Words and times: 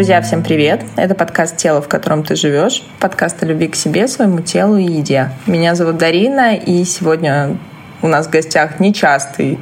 Друзья, 0.00 0.22
всем 0.22 0.42
привет! 0.42 0.80
Это 0.96 1.14
подкаст 1.14 1.58
«Тело, 1.58 1.82
в 1.82 1.88
котором 1.88 2.24
ты 2.24 2.34
живешь», 2.34 2.82
подкаст 3.00 3.42
о 3.42 3.44
любви 3.44 3.68
к 3.68 3.76
себе, 3.76 4.08
своему 4.08 4.40
телу 4.40 4.78
и 4.78 4.84
еде. 4.84 5.28
Меня 5.46 5.74
зовут 5.74 5.98
Дарина, 5.98 6.56
и 6.56 6.84
сегодня 6.84 7.58
у 8.00 8.08
нас 8.08 8.26
в 8.26 8.30
гостях 8.30 8.80
нечастый 8.80 9.58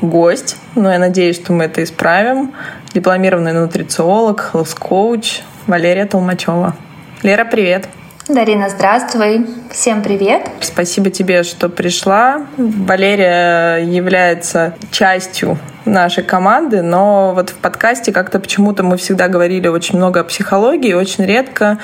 гость, 0.00 0.56
но 0.74 0.90
я 0.92 0.98
надеюсь, 0.98 1.36
что 1.36 1.52
мы 1.52 1.66
это 1.66 1.84
исправим. 1.84 2.52
Дипломированный 2.92 3.52
нутрициолог, 3.52 4.50
хелс-коуч 4.52 5.42
Валерия 5.68 6.06
Толмачева. 6.06 6.74
Лера, 7.22 7.44
привет! 7.44 7.88
Дарина, 8.26 8.68
здравствуй. 8.68 9.46
Всем 9.70 10.02
привет. 10.02 10.42
Спасибо 10.60 11.10
тебе, 11.10 11.44
что 11.44 11.68
пришла. 11.68 12.46
Валерия 12.56 13.76
является 13.76 14.74
частью 14.90 15.56
нашей 15.84 16.24
команды, 16.24 16.82
но 16.82 17.32
вот 17.34 17.50
в 17.50 17.56
подкасте 17.56 18.12
как-то 18.12 18.40
почему-то 18.40 18.82
мы 18.82 18.96
всегда 18.96 19.28
говорили 19.28 19.68
очень 19.68 19.96
много 19.96 20.20
о 20.20 20.24
психологии, 20.24 20.92
очень 20.92 21.24
редко 21.24 21.78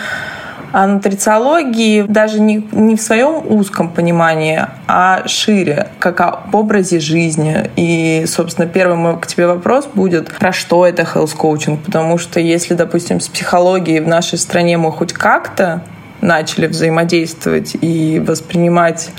о 0.72 0.86
нутрициологии 0.86 2.02
даже 2.02 2.40
не, 2.40 2.68
не 2.72 2.96
в 2.96 3.00
своем 3.00 3.42
узком 3.46 3.88
понимании, 3.88 4.66
а 4.86 5.26
шире, 5.26 5.88
как 5.98 6.20
об 6.20 6.54
образе 6.54 7.00
жизни. 7.00 7.70
И, 7.76 8.24
собственно, 8.26 8.68
первый 8.68 8.96
мой 8.96 9.18
к 9.18 9.26
тебе 9.26 9.46
вопрос 9.46 9.88
будет, 9.92 10.30
про 10.32 10.52
что 10.52 10.86
это 10.86 11.02
health 11.02 11.36
coaching? 11.36 11.78
Потому 11.78 12.18
что 12.18 12.40
если, 12.40 12.74
допустим, 12.74 13.20
с 13.20 13.28
психологией 13.28 14.00
в 14.00 14.08
нашей 14.08 14.38
стране 14.38 14.76
мы 14.76 14.92
хоть 14.92 15.12
как-то 15.12 15.82
начали 16.20 16.66
взаимодействовать 16.66 17.76
и 17.80 18.20
воспринимать 18.20 19.10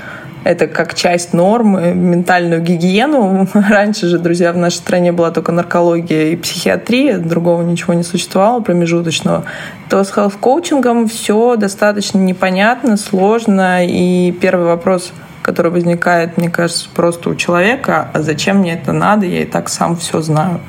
это 0.44 0.66
как 0.66 0.94
часть 0.94 1.32
нормы, 1.32 1.92
ментальную 1.94 2.62
гигиену. 2.62 3.46
Раньше 3.54 4.06
же, 4.06 4.18
друзья, 4.18 4.52
в 4.52 4.56
нашей 4.56 4.76
стране 4.76 5.12
была 5.12 5.30
только 5.30 5.52
наркология 5.52 6.28
и 6.28 6.36
психиатрия, 6.36 7.18
другого 7.18 7.62
ничего 7.62 7.94
не 7.94 8.02
существовало 8.02 8.60
промежуточного. 8.60 9.44
То 9.88 10.02
с 10.02 10.10
хелф-коучингом 10.10 11.08
все 11.08 11.56
достаточно 11.56 12.18
непонятно, 12.18 12.96
сложно. 12.96 13.86
И 13.86 14.32
первый 14.32 14.66
вопрос, 14.66 15.12
который 15.42 15.70
возникает, 15.70 16.36
мне 16.36 16.48
кажется, 16.48 16.88
просто 16.94 17.30
у 17.30 17.34
человека, 17.34 18.08
а 18.12 18.22
зачем 18.22 18.58
мне 18.58 18.74
это 18.74 18.92
надо, 18.92 19.26
я 19.26 19.42
и 19.42 19.46
так 19.46 19.68
сам 19.68 19.96
все 19.96 20.20
знаю. 20.20 20.60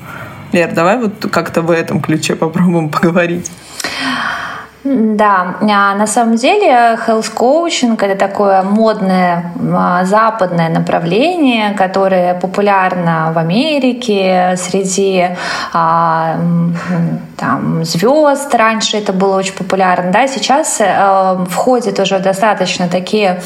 Лер, 0.51 0.73
давай 0.73 0.97
вот 0.97 1.27
как-то 1.31 1.61
в 1.61 1.71
этом 1.71 2.01
ключе 2.01 2.35
попробуем 2.35 2.89
поговорить. 2.91 3.49
Да, 4.83 5.57
а, 5.61 5.95
на 5.95 6.07
самом 6.07 6.35
деле 6.35 6.97
health 7.07 7.31
coaching 7.35 8.03
это 8.03 8.15
такое 8.15 8.63
модное 8.63 9.53
а, 9.75 10.05
западное 10.05 10.69
направление, 10.69 11.73
которое 11.73 12.33
популярно 12.33 13.31
в 13.31 13.37
Америке 13.37 14.55
среди 14.57 15.29
а, 15.71 16.35
там, 17.37 17.85
звезд. 17.85 18.55
Раньше 18.55 18.97
это 18.97 19.13
было 19.13 19.37
очень 19.37 19.53
популярно. 19.53 20.11
Да? 20.11 20.27
Сейчас 20.27 20.77
э, 20.79 21.45
входят 21.49 21.99
уже 21.99 22.19
достаточно 22.19 22.87
такие 22.87 23.41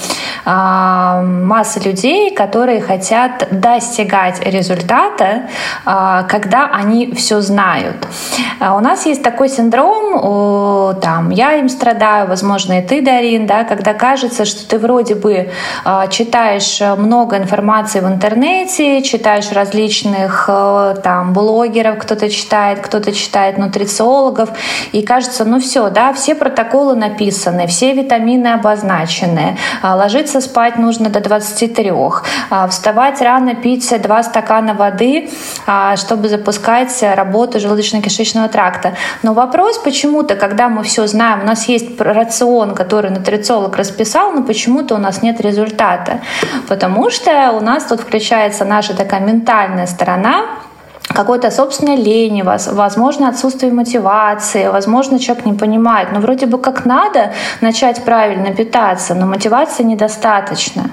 массы 0.45 1.79
людей, 1.79 2.35
которые 2.35 2.81
хотят 2.81 3.47
достигать 3.51 4.45
результата, 4.45 5.43
когда 5.83 6.69
они 6.71 7.13
все 7.13 7.39
знают. 7.39 8.05
У 8.59 8.79
нас 8.79 9.05
есть 9.05 9.23
такой 9.23 9.49
синдром, 9.49 10.15
э, 10.15 11.01
там, 11.25 11.31
я 11.31 11.53
им 11.53 11.69
страдаю, 11.69 12.27
возможно, 12.27 12.79
и 12.79 12.81
ты, 12.81 13.01
Дарин, 13.01 13.47
да, 13.47 13.63
когда 13.63 13.93
кажется, 13.93 14.45
что 14.45 14.67
ты 14.67 14.77
вроде 14.77 15.15
бы 15.15 15.49
э, 15.85 16.07
читаешь 16.11 16.79
много 16.97 17.37
информации 17.37 17.99
в 17.99 18.07
интернете, 18.07 19.01
читаешь 19.01 19.51
различных 19.51 20.45
э, 20.47 20.95
там 21.03 21.33
блогеров, 21.33 21.97
кто-то 21.97 22.29
читает, 22.29 22.79
кто-то 22.81 23.11
читает 23.11 23.57
нутрициологов, 23.57 24.49
и 24.91 25.01
кажется, 25.01 25.45
ну 25.45 25.59
все, 25.59 25.89
да, 25.89 26.13
все 26.13 26.35
протоколы 26.35 26.95
написаны, 26.95 27.65
все 27.65 27.93
витамины 27.93 28.49
обозначены, 28.49 29.57
а, 29.81 29.95
ложиться 29.95 30.41
спать 30.41 30.77
нужно 30.77 31.09
до 31.09 31.21
23, 31.21 31.91
а, 32.49 32.67
вставать 32.67 33.21
рано, 33.21 33.55
пить 33.55 33.93
два 34.01 34.23
стакана 34.23 34.73
воды, 34.73 35.29
чтобы 35.95 36.29
запускать 36.29 37.03
работу 37.15 37.57
желудочно-кишечного 37.57 38.49
тракта. 38.49 38.93
Но 39.23 39.33
вопрос 39.33 39.77
почему-то, 39.77 40.35
когда 40.35 40.69
мы 40.69 40.83
все 40.83 41.07
знаем, 41.15 41.43
у 41.43 41.45
нас 41.45 41.69
есть 41.69 41.99
рацион, 42.01 42.75
который 42.75 43.09
нутрициолог 43.09 43.77
расписал, 43.77 44.31
но 44.33 44.43
почему-то 44.43 44.95
у 44.95 44.97
нас 44.97 45.21
нет 45.21 45.39
результата. 45.39 46.19
Потому 46.67 47.09
что 47.09 47.51
у 47.53 47.61
нас 47.61 47.85
тут 47.85 48.01
включается 48.01 48.65
наша 48.65 48.93
такая 48.93 49.21
ментальная 49.21 49.87
сторона, 49.87 50.45
какой-то 51.13 51.51
собственной 51.51 51.97
лени, 51.97 52.41
возможно, 52.41 53.29
отсутствие 53.29 53.71
мотивации, 53.71 54.67
возможно, 54.67 55.19
человек 55.19 55.45
не 55.45 55.53
понимает, 55.53 56.09
но 56.11 56.19
вроде 56.19 56.45
бы 56.45 56.57
как 56.57 56.85
надо 56.85 57.31
начать 57.61 58.03
правильно 58.03 58.53
питаться, 58.53 59.13
но 59.13 59.25
мотивации 59.25 59.83
недостаточно. 59.83 60.89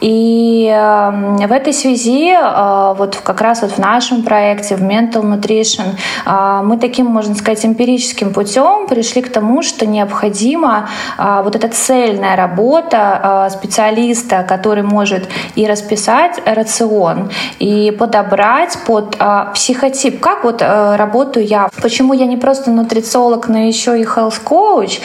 И 0.00 0.66
эм, 0.72 1.36
в 1.36 1.52
этой 1.52 1.72
связи, 1.72 2.32
э, 2.32 2.94
вот 2.96 3.16
как 3.22 3.40
раз 3.40 3.62
вот 3.62 3.72
в 3.72 3.78
нашем 3.78 4.22
проекте, 4.22 4.76
в 4.76 4.82
Mental 4.82 5.22
Nutrition, 5.22 5.96
э, 6.24 6.62
мы 6.64 6.78
таким, 6.78 7.06
можно 7.06 7.34
сказать, 7.34 7.64
эмпирическим 7.66 8.32
путем 8.32 8.86
пришли 8.86 9.20
к 9.20 9.30
тому, 9.30 9.62
что 9.62 9.84
необходима 9.84 10.88
э, 11.18 11.40
вот 11.44 11.54
эта 11.54 11.68
цельная 11.68 12.36
работа 12.36 13.48
специалиста, 13.50 14.44
который 14.48 14.82
может 14.82 15.28
и 15.54 15.66
расписать 15.66 16.40
рацион, 16.46 17.30
и 17.58 17.90
подобрать 17.90 18.78
под 18.86 19.16
психотип. 19.46 20.20
Как 20.20 20.44
вот 20.44 20.62
э, 20.62 20.96
работаю 20.96 21.46
я? 21.46 21.70
Почему 21.82 22.12
я 22.12 22.26
не 22.26 22.36
просто 22.36 22.70
нутрициолог, 22.70 23.48
но 23.48 23.58
еще 23.58 24.00
и 24.00 24.04
health 24.04 24.42
coach? 24.44 25.00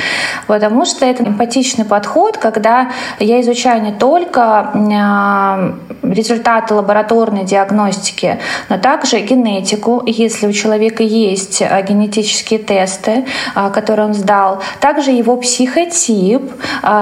Потому 0.48 0.86
что 0.86 1.06
это 1.06 1.24
эмпатичный 1.24 1.86
подход, 1.86 2.38
когда 2.38 2.92
я 3.20 3.42
изучаю 3.42 3.82
не 3.82 3.92
только 3.92 4.72
э, 4.74 6.12
результаты 6.14 6.74
лабораторной 6.74 7.46
диагностики, 7.46 8.40
но 8.70 8.78
также 8.78 9.20
генетику, 9.20 10.04
если 10.06 10.48
у 10.48 10.52
человека 10.52 11.04
есть 11.04 11.62
э, 11.62 11.86
генетические 11.88 12.60
тесты, 12.60 13.26
э, 13.56 13.70
которые 13.72 14.08
он 14.08 14.14
сдал, 14.14 14.62
также 14.80 15.12
его 15.12 15.38
психотип, 15.38 16.42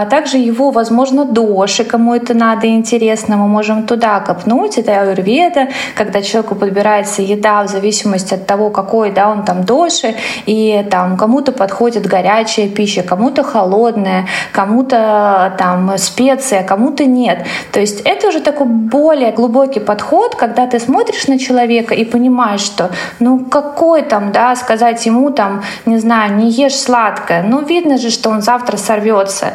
также 0.09 0.37
его, 0.37 0.71
возможно, 0.71 1.25
доши, 1.25 1.83
кому 1.83 2.13
это 2.15 2.33
надо 2.33 2.67
интересно, 2.67 3.37
мы 3.37 3.47
можем 3.47 3.85
туда 3.85 4.19
копнуть. 4.19 4.77
Это 4.77 5.01
аюрведа, 5.01 5.69
когда 5.95 6.21
человеку 6.21 6.55
подбирается 6.55 7.21
еда 7.23 7.63
в 7.63 7.67
зависимости 7.67 8.33
от 8.33 8.45
того, 8.45 8.69
какой 8.69 9.11
да, 9.11 9.29
он 9.29 9.43
там 9.43 9.63
доши, 9.63 10.15
и 10.45 10.85
там 10.89 11.17
кому-то 11.17 11.51
подходит 11.51 12.05
горячая 12.05 12.69
пища, 12.69 13.03
кому-то 13.03 13.43
холодная, 13.43 14.27
кому-то 14.51 15.53
там 15.57 15.97
специи, 15.97 16.59
а 16.59 16.63
кому-то 16.63 17.05
нет. 17.05 17.45
То 17.71 17.79
есть 17.79 18.01
это 18.01 18.27
уже 18.27 18.39
такой 18.39 18.67
более 18.67 19.31
глубокий 19.31 19.79
подход, 19.79 20.35
когда 20.35 20.67
ты 20.67 20.79
смотришь 20.79 21.27
на 21.27 21.39
человека 21.39 21.93
и 21.93 22.05
понимаешь, 22.05 22.61
что 22.61 22.91
ну 23.19 23.45
какой 23.45 24.01
там, 24.03 24.31
да, 24.31 24.55
сказать 24.55 25.05
ему 25.05 25.31
там, 25.31 25.63
не 25.85 25.97
знаю, 25.97 26.35
не 26.35 26.49
ешь 26.49 26.75
сладкое, 26.75 27.43
ну 27.43 27.61
видно 27.61 27.97
же, 27.97 28.09
что 28.09 28.29
он 28.29 28.41
завтра 28.41 28.77
сорвется. 28.77 29.53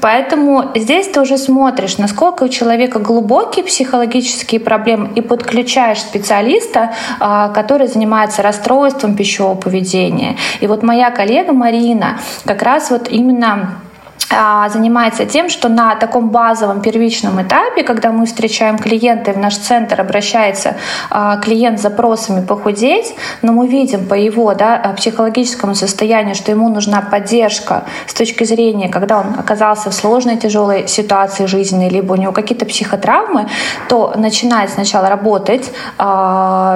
Поэтому 0.00 0.70
здесь 0.74 1.08
ты 1.08 1.20
уже 1.20 1.38
смотришь, 1.38 1.98
насколько 1.98 2.44
у 2.44 2.48
человека 2.48 2.98
глубокие 2.98 3.64
психологические 3.64 4.60
проблемы 4.60 5.10
и 5.14 5.20
подключаешь 5.20 6.00
специалиста, 6.00 6.92
который 7.18 7.86
занимается 7.86 8.42
расстройством 8.42 9.16
пищевого 9.16 9.54
поведения. 9.54 10.36
И 10.60 10.66
вот 10.66 10.82
моя 10.82 11.10
коллега 11.10 11.52
Марина 11.52 12.18
как 12.44 12.62
раз 12.62 12.90
вот 12.90 13.08
именно 13.08 13.50
а, 13.52 13.89
занимается 14.30 15.26
тем, 15.26 15.48
что 15.48 15.68
на 15.68 15.96
таком 15.96 16.30
базовом 16.30 16.80
первичном 16.80 17.42
этапе, 17.42 17.82
когда 17.82 18.12
мы 18.12 18.26
встречаем 18.26 18.78
клиента 18.78 19.32
и 19.32 19.34
в 19.34 19.38
наш 19.38 19.56
центр 19.56 20.00
обращается 20.00 20.76
а, 21.10 21.36
клиент 21.38 21.78
с 21.78 21.82
запросами 21.82 22.44
похудеть, 22.44 23.14
но 23.42 23.52
мы 23.52 23.66
видим 23.66 24.06
по 24.06 24.14
его 24.14 24.54
да, 24.54 24.94
психологическому 24.96 25.74
состоянию, 25.74 26.34
что 26.34 26.50
ему 26.50 26.68
нужна 26.68 27.02
поддержка 27.02 27.84
с 28.06 28.14
точки 28.14 28.44
зрения, 28.44 28.88
когда 28.88 29.18
он 29.18 29.38
оказался 29.38 29.90
в 29.90 29.94
сложной 29.94 30.36
тяжелой 30.36 30.86
ситуации 30.88 31.46
жизненной, 31.46 31.88
либо 31.88 32.12
у 32.12 32.16
него 32.16 32.32
какие-то 32.32 32.66
психотравмы, 32.66 33.48
то 33.88 34.14
начинает 34.16 34.70
сначала 34.70 35.08
работать 35.08 35.70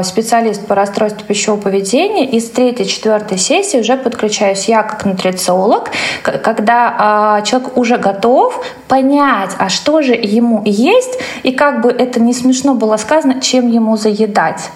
специалист 0.05 0.67
по 0.67 0.75
расстройству 0.75 1.25
пищевого 1.27 1.61
поведения, 1.61 2.27
и 2.27 2.41
с 2.41 2.51
третьей, 2.51 2.87
четвертой 2.87 3.39
сессии 3.39 3.79
уже 3.79 3.97
подключаюсь 3.97 4.69
я 4.69 4.83
как 4.83 5.05
нутрициолог, 5.05 5.91
когда 6.23 7.41
человек 7.45 7.77
уже 7.77 7.99
готов 7.99 8.65
понять, 8.89 9.51
а 9.59 9.69
что 9.69 10.03
же 10.03 10.15
ему 10.15 10.63
есть, 10.65 11.19
и 11.43 11.53
как 11.53 11.81
бы 11.81 11.91
это 11.91 12.21
не 12.21 12.33
смешно 12.33 12.75
было 12.75 12.97
сказано, 12.97 13.41
чем 13.41 13.69
ему 13.69 13.97
заедать. 13.97 14.71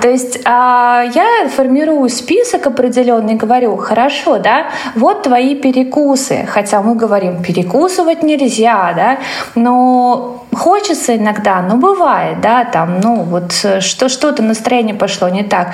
То 0.00 0.08
есть 0.08 0.40
а, 0.44 1.04
я 1.14 1.48
формирую 1.48 2.08
список 2.08 2.66
определенный, 2.66 3.34
говорю, 3.34 3.76
хорошо, 3.76 4.38
да, 4.38 4.70
вот 4.94 5.22
твои 5.22 5.54
перекусы, 5.54 6.46
хотя 6.48 6.82
мы 6.82 6.94
говорим, 6.94 7.42
перекусывать 7.42 8.22
нельзя, 8.22 8.92
да, 8.94 9.18
но 9.54 10.44
хочется 10.52 11.16
иногда, 11.16 11.62
но 11.62 11.76
бывает, 11.76 12.40
да, 12.40 12.64
там, 12.64 13.00
ну 13.00 13.22
вот 13.22 13.52
что 13.52 14.08
что-то 14.08 14.42
настроение 14.42 14.94
пошло 14.94 15.28
не 15.28 15.42
так. 15.42 15.68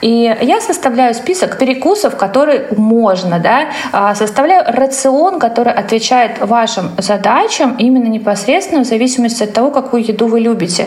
И 0.00 0.36
я 0.40 0.60
составляю 0.60 1.14
список 1.14 1.58
перекусов, 1.58 2.16
которые 2.16 2.66
можно, 2.76 3.38
да, 3.38 3.68
а, 3.92 4.14
составляю 4.14 4.64
рацион, 4.66 5.38
который 5.38 5.72
отвечает 5.72 6.40
вашим 6.40 6.90
задачам 6.98 7.76
именно 7.78 8.08
непосредственно 8.08 8.84
в 8.84 8.86
зависимости 8.86 9.44
от 9.44 9.52
того, 9.52 9.70
какую 9.70 10.04
еду 10.04 10.26
вы 10.26 10.40
любите. 10.40 10.86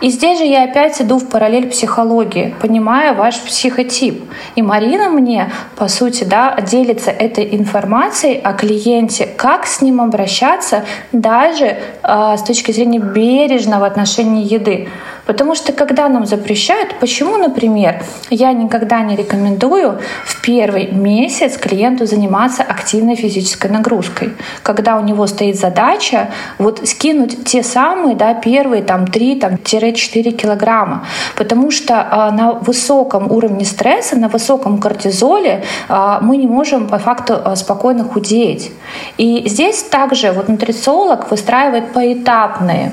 И 0.00 0.10
здесь 0.10 0.38
же 0.38 0.44
я 0.44 0.64
опять 0.64 1.00
иду 1.00 1.18
в 1.18 1.28
параллель 1.28 1.68
психологии, 1.68 2.54
понимая 2.60 3.14
ваш 3.14 3.40
психотип. 3.40 4.22
И 4.54 4.62
Марина 4.62 5.08
мне, 5.08 5.50
по 5.76 5.88
сути, 5.88 6.24
да, 6.24 6.56
делится 6.60 7.10
этой 7.10 7.54
информацией 7.54 8.40
о 8.42 8.52
клиенте, 8.52 9.26
как 9.36 9.66
с 9.66 9.80
ним 9.80 10.00
обращаться 10.00 10.84
даже 11.12 11.76
э, 12.02 12.36
с 12.36 12.42
точки 12.42 12.72
зрения 12.72 12.98
бережного 12.98 13.86
отношения 13.86 14.42
еды. 14.42 14.88
Потому 15.26 15.54
что 15.54 15.72
когда 15.72 16.08
нам 16.08 16.26
запрещают, 16.26 16.98
почему, 17.00 17.36
например, 17.36 18.02
я 18.30 18.52
никогда 18.52 19.00
не 19.00 19.16
рекомендую 19.16 19.98
в 20.24 20.40
первый 20.42 20.92
месяц 20.92 21.56
клиенту 21.56 22.06
заниматься 22.06 22.62
активной 22.62 23.16
физической 23.16 23.70
нагрузкой, 23.70 24.34
когда 24.62 24.96
у 24.96 25.00
него 25.02 25.26
стоит 25.26 25.56
задача 25.56 26.30
вот 26.58 26.86
скинуть 26.86 27.44
те 27.44 27.62
самые, 27.62 28.16
да, 28.16 28.34
первые 28.34 28.82
там 28.82 29.06
3 29.06 29.36
там, 29.36 29.58
4 29.62 30.32
килограмма, 30.32 31.06
потому 31.36 31.70
что 31.70 32.06
а, 32.10 32.30
на 32.30 32.52
высоком 32.52 33.30
уровне 33.30 33.64
стресса, 33.64 34.16
на 34.16 34.28
высоком 34.28 34.78
кортизоле 34.78 35.64
а, 35.88 36.20
мы 36.20 36.36
не 36.36 36.46
можем 36.46 36.86
по 36.88 36.98
факту 36.98 37.40
а, 37.42 37.56
спокойно 37.56 38.04
худеть. 38.04 38.72
И 39.16 39.44
здесь 39.48 39.82
также 39.82 40.32
вот 40.32 40.48
нутрициолог 40.48 41.30
выстраивает 41.30 41.92
поэтапные 41.92 42.92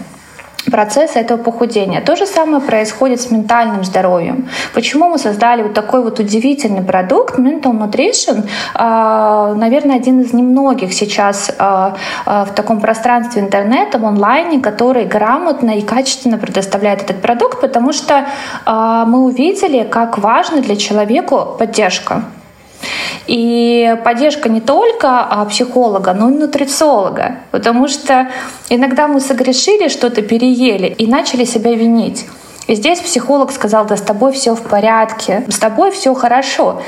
процесса 0.70 1.20
этого 1.20 1.38
похудения. 1.38 2.02
То 2.02 2.16
же 2.16 2.26
самое 2.26 2.62
происходит 2.62 3.22
с 3.22 3.32
ментальным 3.32 3.84
здоровьем. 3.84 4.50
Почему 4.74 5.10
мы 5.10 5.18
создали 5.18 5.64
вот 5.64 5.74
такой 5.74 6.04
вот 6.04 6.20
удивительный 6.20 6.82
продукт 6.82 7.40
Mental 7.40 7.72
Nutrition? 7.72 8.48
А, 8.74 9.54
наверное, 9.54 9.96
один 9.96 10.22
из 10.22 10.34
немногих 10.34 10.94
сейчас 10.94 11.52
а, 11.58 11.96
а, 12.26 12.46
в 12.46 12.54
таком 12.54 12.80
пространстве 12.80 13.42
интернета, 13.42 13.98
в 14.00 14.06
онлайне, 14.06 14.60
который 14.60 15.06
грамотно 15.06 15.78
и 15.78 15.82
качественно 15.82 16.38
предоставляет 16.38 17.02
этот 17.04 17.22
продукт, 17.22 17.62
потому 17.62 17.94
что 17.94 18.26
мы 18.66 19.26
увидели, 19.26 19.84
как 19.84 20.18
важно 20.18 20.62
для 20.62 20.76
человека 20.76 21.46
поддержка. 21.46 22.24
И 23.28 23.96
поддержка 24.04 24.50
не 24.50 24.62
только 24.62 25.22
а, 25.22 25.46
психолога, 25.46 26.14
но 26.14 26.30
и 26.30 26.34
нутрициолога. 26.34 27.38
Потому 27.52 27.88
что 27.88 28.30
иногда 28.70 29.08
мы 29.08 29.20
согрешили, 29.20 29.88
что-то 29.88 30.22
переели 30.22 30.88
и 30.88 31.08
начали 31.08 31.46
себя 31.46 31.74
винить. 31.76 32.26
И 32.68 32.76
здесь 32.76 33.00
психолог 33.00 33.52
сказал, 33.52 33.86
да 33.86 33.98
с 33.98 34.02
тобой 34.02 34.32
все 34.32 34.56
в 34.56 34.62
порядке, 34.62 35.44
с 35.50 35.60
тобой 35.60 35.92
все 35.92 36.14
хорошо. 36.14 36.82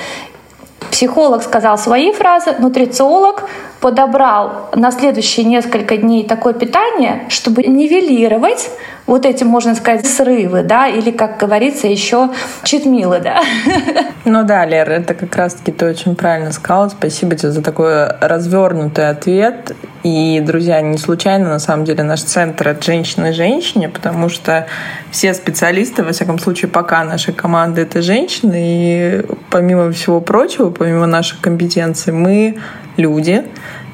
Психолог 0.92 1.44
сказал 1.44 1.78
свои 1.78 2.12
фразы, 2.12 2.56
нутрициолог 2.60 3.44
подобрал 3.80 4.70
на 4.74 4.92
следующие 4.92 5.46
несколько 5.46 5.98
дней 5.98 6.26
такое 6.26 6.54
питание, 6.54 7.26
чтобы 7.30 7.64
нивелировать 7.64 8.70
вот 9.06 9.26
эти, 9.26 9.44
можно 9.44 9.76
сказать, 9.76 10.08
срывы, 10.08 10.64
да, 10.64 10.88
или, 10.88 11.12
как 11.12 11.38
говорится, 11.38 11.88
еще 11.88 12.30
читмилы, 12.64 13.20
да. 13.20 13.42
Ну 14.26 14.44
да, 14.44 14.66
Лер, 14.66 14.90
это 14.90 15.14
как 15.16 15.36
раз-таки 15.36 15.74
ты 15.74 15.86
очень 15.86 16.16
правильно 16.16 16.54
сказала. 16.54 16.88
Спасибо 16.88 17.36
тебе 17.36 17.52
за 17.52 17.62
такой 17.62 18.08
развернутый 18.22 19.10
ответ. 19.10 19.74
И, 20.04 20.42
друзья, 20.42 20.82
не 20.82 20.98
случайно, 20.98 21.48
на 21.48 21.60
самом 21.60 21.86
деле, 21.86 22.04
наш 22.04 22.22
центр 22.22 22.68
от 22.68 22.84
женщины 22.84 23.32
женщине, 23.32 23.88
потому 23.88 24.28
что 24.28 24.68
все 25.12 25.34
специалисты, 25.34 26.04
во 26.04 26.12
всяком 26.12 26.40
случае, 26.40 26.70
пока 26.70 27.06
нашей 27.06 27.34
команды 27.34 27.82
это 27.82 28.02
женщины, 28.02 28.56
и 28.58 29.26
помимо 29.50 29.92
всего 29.94 30.20
прочего, 30.20 30.72
помимо 30.72 31.06
наших 31.06 31.40
компетенций, 31.40 32.12
мы 32.12 32.58
люди, 32.98 33.46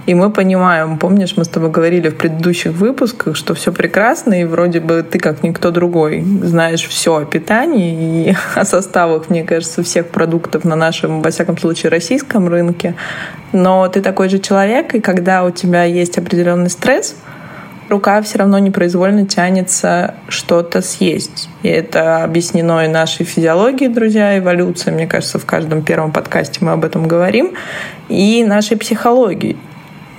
и 0.10 0.16
мы 0.16 0.32
понимаем, 0.32 0.98
помнишь, 0.98 1.38
мы 1.38 1.46
с 1.46 1.48
тобой 1.48 1.70
говорили 1.70 2.10
в 2.10 2.18
предыдущих 2.18 2.72
выпусках, 2.72 3.36
что 3.36 3.54
все 3.54 3.72
прекрасно, 3.72 4.42
и 4.42 4.44
вроде 4.44 4.80
бы 4.80 5.04
ты, 5.04 5.20
как 5.20 5.44
никто 5.44 5.70
другой, 5.70 6.24
знаешь 6.42 6.88
все 6.88 7.18
о 7.18 7.26
питании 7.26 8.32
и 8.32 8.36
о 8.56 8.66
составах, 8.66 9.30
мне 9.30 9.44
кажется, 9.44 9.84
всех 9.84 10.08
продуктов 10.08 10.66
на 10.66 10.76
нашем, 10.76 11.22
во 11.22 11.30
всяком 11.30 11.60
случае, 11.60 11.92
российском 11.92 12.48
рынке. 12.48 12.96
Но 13.54 13.88
ты 13.88 14.02
такой 14.02 14.30
же 14.30 14.40
человек, 14.40 14.96
и 14.96 15.00
когда 15.00 15.44
у 15.44 15.52
тебя 15.52 15.84
есть 15.84 16.18
определенный 16.18 16.72
стресс, 16.72 17.16
рука 17.88 18.20
все 18.24 18.40
равно 18.40 18.58
непроизвольно 18.58 19.28
тянется 19.28 20.16
что-то 20.28 20.82
съесть. 20.82 21.50
И 21.62 21.68
это 21.68 22.24
объяснено 22.24 22.84
и 22.84 22.88
нашей 22.88 23.28
физиологией, 23.28 23.94
друзья, 23.94 24.40
эволюция, 24.40 24.92
мне 24.92 25.06
кажется, 25.06 25.38
в 25.38 25.46
каждом 25.46 25.84
первом 25.84 26.12
подкасте 26.12 26.66
мы 26.66 26.72
об 26.72 26.84
этом 26.84 27.08
говорим, 27.08 27.54
и 28.08 28.44
нашей 28.44 28.76
психологией 28.76 29.56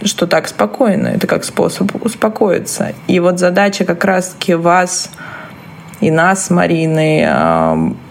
что 0.05 0.26
так 0.26 0.49
спокойно, 0.49 1.08
это 1.08 1.26
как 1.26 1.44
способ 1.44 2.05
успокоиться. 2.05 2.93
И 3.06 3.20
вот 3.20 3.38
задача 3.38 3.85
как 3.85 4.05
раз-таки 4.05 4.55
вас 4.55 5.11
и 6.00 6.11
нас 6.11 6.47
с 6.47 6.50
Мариной 6.50 7.20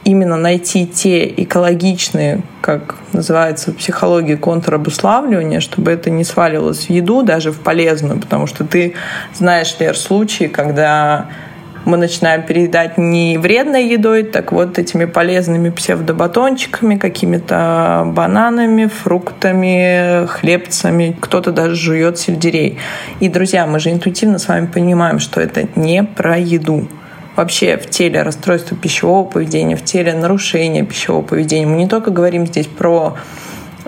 именно 0.04 0.38
найти 0.38 0.86
те 0.86 1.28
экологичные, 1.28 2.44
как 2.62 2.96
называется 3.14 3.72
в 3.72 3.78
психологии, 3.78 4.36
контрабуславливания, 4.36 5.60
чтобы 5.60 5.92
это 5.92 6.12
не 6.12 6.24
свалилось 6.24 6.86
в 6.86 6.90
еду, 6.92 7.24
даже 7.24 7.52
в 7.52 7.60
полезную, 7.60 8.20
потому 8.20 8.46
что 8.46 8.64
ты 8.64 8.94
знаешь, 9.34 9.76
Лер, 9.80 9.98
случаи, 9.98 10.46
когда 10.46 11.28
мы 11.86 11.98
начинаем 11.98 12.44
переедать 12.44 12.98
не 12.98 13.38
вредной 13.38 13.88
едой, 13.88 14.24
так 14.24 14.52
вот 14.52 14.78
этими 14.78 15.06
полезными 15.06 15.70
псевдобатончиками, 15.70 16.98
какими-то 16.98 18.04
бананами, 18.08 18.88
фруктами, 18.88 20.26
хлебцами. 20.28 21.16
Кто-то 21.20 21.52
даже 21.52 21.76
жует 21.76 22.18
сельдерей. 22.18 22.78
И, 23.20 23.30
друзья, 23.30 23.66
мы 23.66 23.80
же 23.80 23.92
интуитивно 23.92 24.40
с 24.40 24.48
вами 24.48 24.68
понимаем, 24.68 25.20
что 25.20 25.42
это 25.42 25.68
не 25.76 26.04
про 26.04 26.38
еду 26.38 26.88
вообще 27.36 27.78
в 27.78 27.90
теле 27.90 28.22
расстройства 28.22 28.76
пищевого 28.76 29.26
поведения, 29.26 29.78
в 29.78 29.84
теле 29.84 30.14
нарушения 30.14 30.84
пищевого 30.84 31.22
поведения. 31.22 31.66
Мы 31.66 31.78
не 31.78 31.88
только 31.88 32.12
говорим 32.12 32.46
здесь 32.46 32.68
про 32.68 33.16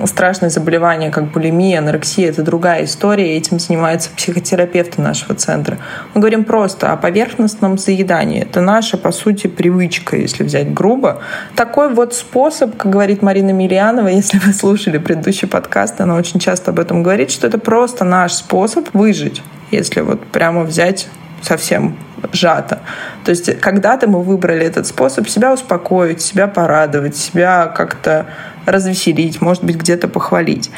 страшные 0.07 0.49
заболевания, 0.49 1.11
как 1.11 1.31
булимия, 1.31 1.79
анорексия, 1.79 2.29
это 2.29 2.43
другая 2.43 2.85
история, 2.85 3.37
этим 3.37 3.59
занимаются 3.59 4.09
психотерапевты 4.15 5.01
нашего 5.01 5.35
центра. 5.35 5.77
Мы 6.13 6.21
говорим 6.21 6.43
просто 6.43 6.91
о 6.91 6.97
поверхностном 6.97 7.77
заедании. 7.77 8.41
Это 8.41 8.61
наша, 8.61 8.97
по 8.97 9.11
сути, 9.11 9.47
привычка, 9.47 10.17
если 10.17 10.43
взять 10.43 10.73
грубо. 10.73 11.21
Такой 11.55 11.93
вот 11.93 12.13
способ, 12.13 12.75
как 12.77 12.91
говорит 12.91 13.21
Марина 13.21 13.51
Мильянова, 13.51 14.07
если 14.21 14.37
вы 14.39 14.53
слушали 14.53 14.97
предыдущий 14.97 15.47
подкаст, 15.47 15.99
она 16.01 16.15
очень 16.15 16.39
часто 16.39 16.71
об 16.71 16.79
этом 16.79 17.03
говорит, 17.03 17.31
что 17.31 17.47
это 17.47 17.57
просто 17.57 18.03
наш 18.03 18.33
способ 18.33 18.89
выжить, 18.93 19.41
если 19.71 20.01
вот 20.01 20.25
прямо 20.27 20.63
взять 20.63 21.07
совсем 21.41 21.97
сжато. 22.33 22.79
То 23.23 23.31
есть 23.31 23.59
когда-то 23.59 24.07
мы 24.07 24.21
выбрали 24.21 24.65
этот 24.65 24.87
способ 24.87 25.27
себя 25.27 25.53
успокоить, 25.53 26.21
себя 26.21 26.47
порадовать, 26.47 27.15
себя 27.15 27.67
как-то 27.67 28.27
развеселить, 28.65 29.41
может 29.41 29.63
быть, 29.63 29.77
где-то 29.77 30.07
похвалить. 30.07 30.71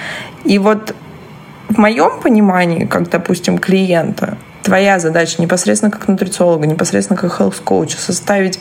И 0.45 0.57
вот 0.57 0.95
в 1.69 1.77
моем 1.77 2.19
понимании, 2.21 2.85
как, 2.85 3.09
допустим, 3.09 3.57
клиента, 3.57 4.37
твоя 4.61 4.99
задача 4.99 5.41
непосредственно 5.41 5.91
как 5.91 6.07
нутрициолога, 6.07 6.67
непосредственно 6.67 7.17
как 7.17 7.39
health-коуча 7.39 7.97
составить 7.97 8.59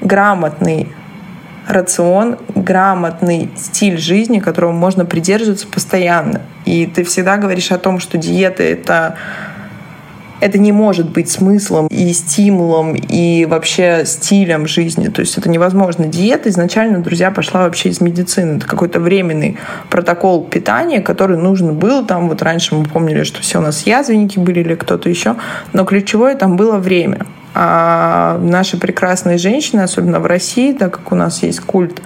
грамотный 0.00 0.92
рацион, 1.66 2.38
грамотный 2.54 3.50
стиль 3.56 3.98
жизни, 3.98 4.38
которого 4.38 4.72
можно 4.72 5.04
придерживаться 5.04 5.66
постоянно. 5.66 6.42
И 6.64 6.86
ты 6.86 7.04
всегда 7.04 7.36
говоришь 7.36 7.72
о 7.72 7.78
том, 7.78 8.00
что 8.00 8.18
диета— 8.18 8.62
это 8.64 9.16
это 10.44 10.58
не 10.58 10.72
может 10.72 11.08
быть 11.08 11.30
смыслом 11.30 11.86
и 11.86 12.12
стимулом 12.12 12.94
и 12.94 13.46
вообще 13.46 14.02
стилем 14.04 14.66
жизни. 14.66 15.08
То 15.08 15.20
есть 15.20 15.38
это 15.38 15.48
невозможно. 15.48 16.04
Диета 16.04 16.50
изначально, 16.50 16.98
друзья, 16.98 17.30
пошла 17.30 17.62
вообще 17.62 17.88
из 17.88 18.02
медицины. 18.02 18.58
Это 18.58 18.66
какой-то 18.66 19.00
временный 19.00 19.56
протокол 19.88 20.44
питания, 20.44 21.00
который 21.00 21.38
нужен 21.38 21.74
был. 21.78 22.04
Там 22.04 22.28
вот 22.28 22.42
раньше 22.42 22.74
мы 22.74 22.84
помнили, 22.84 23.22
что 23.22 23.40
все 23.40 23.58
у 23.58 23.62
нас 23.62 23.86
язвенники 23.86 24.38
были 24.38 24.60
или 24.60 24.74
кто-то 24.74 25.08
еще. 25.08 25.36
Но 25.72 25.86
ключевое 25.86 26.34
там 26.34 26.56
было 26.56 26.76
время. 26.76 27.24
А 27.54 28.38
наши 28.42 28.76
прекрасные 28.76 29.38
женщины, 29.38 29.80
особенно 29.80 30.20
в 30.20 30.26
России, 30.26 30.74
так 30.74 30.98
как 30.98 31.10
у 31.10 31.14
нас 31.14 31.42
есть 31.42 31.60
культ 31.60 32.02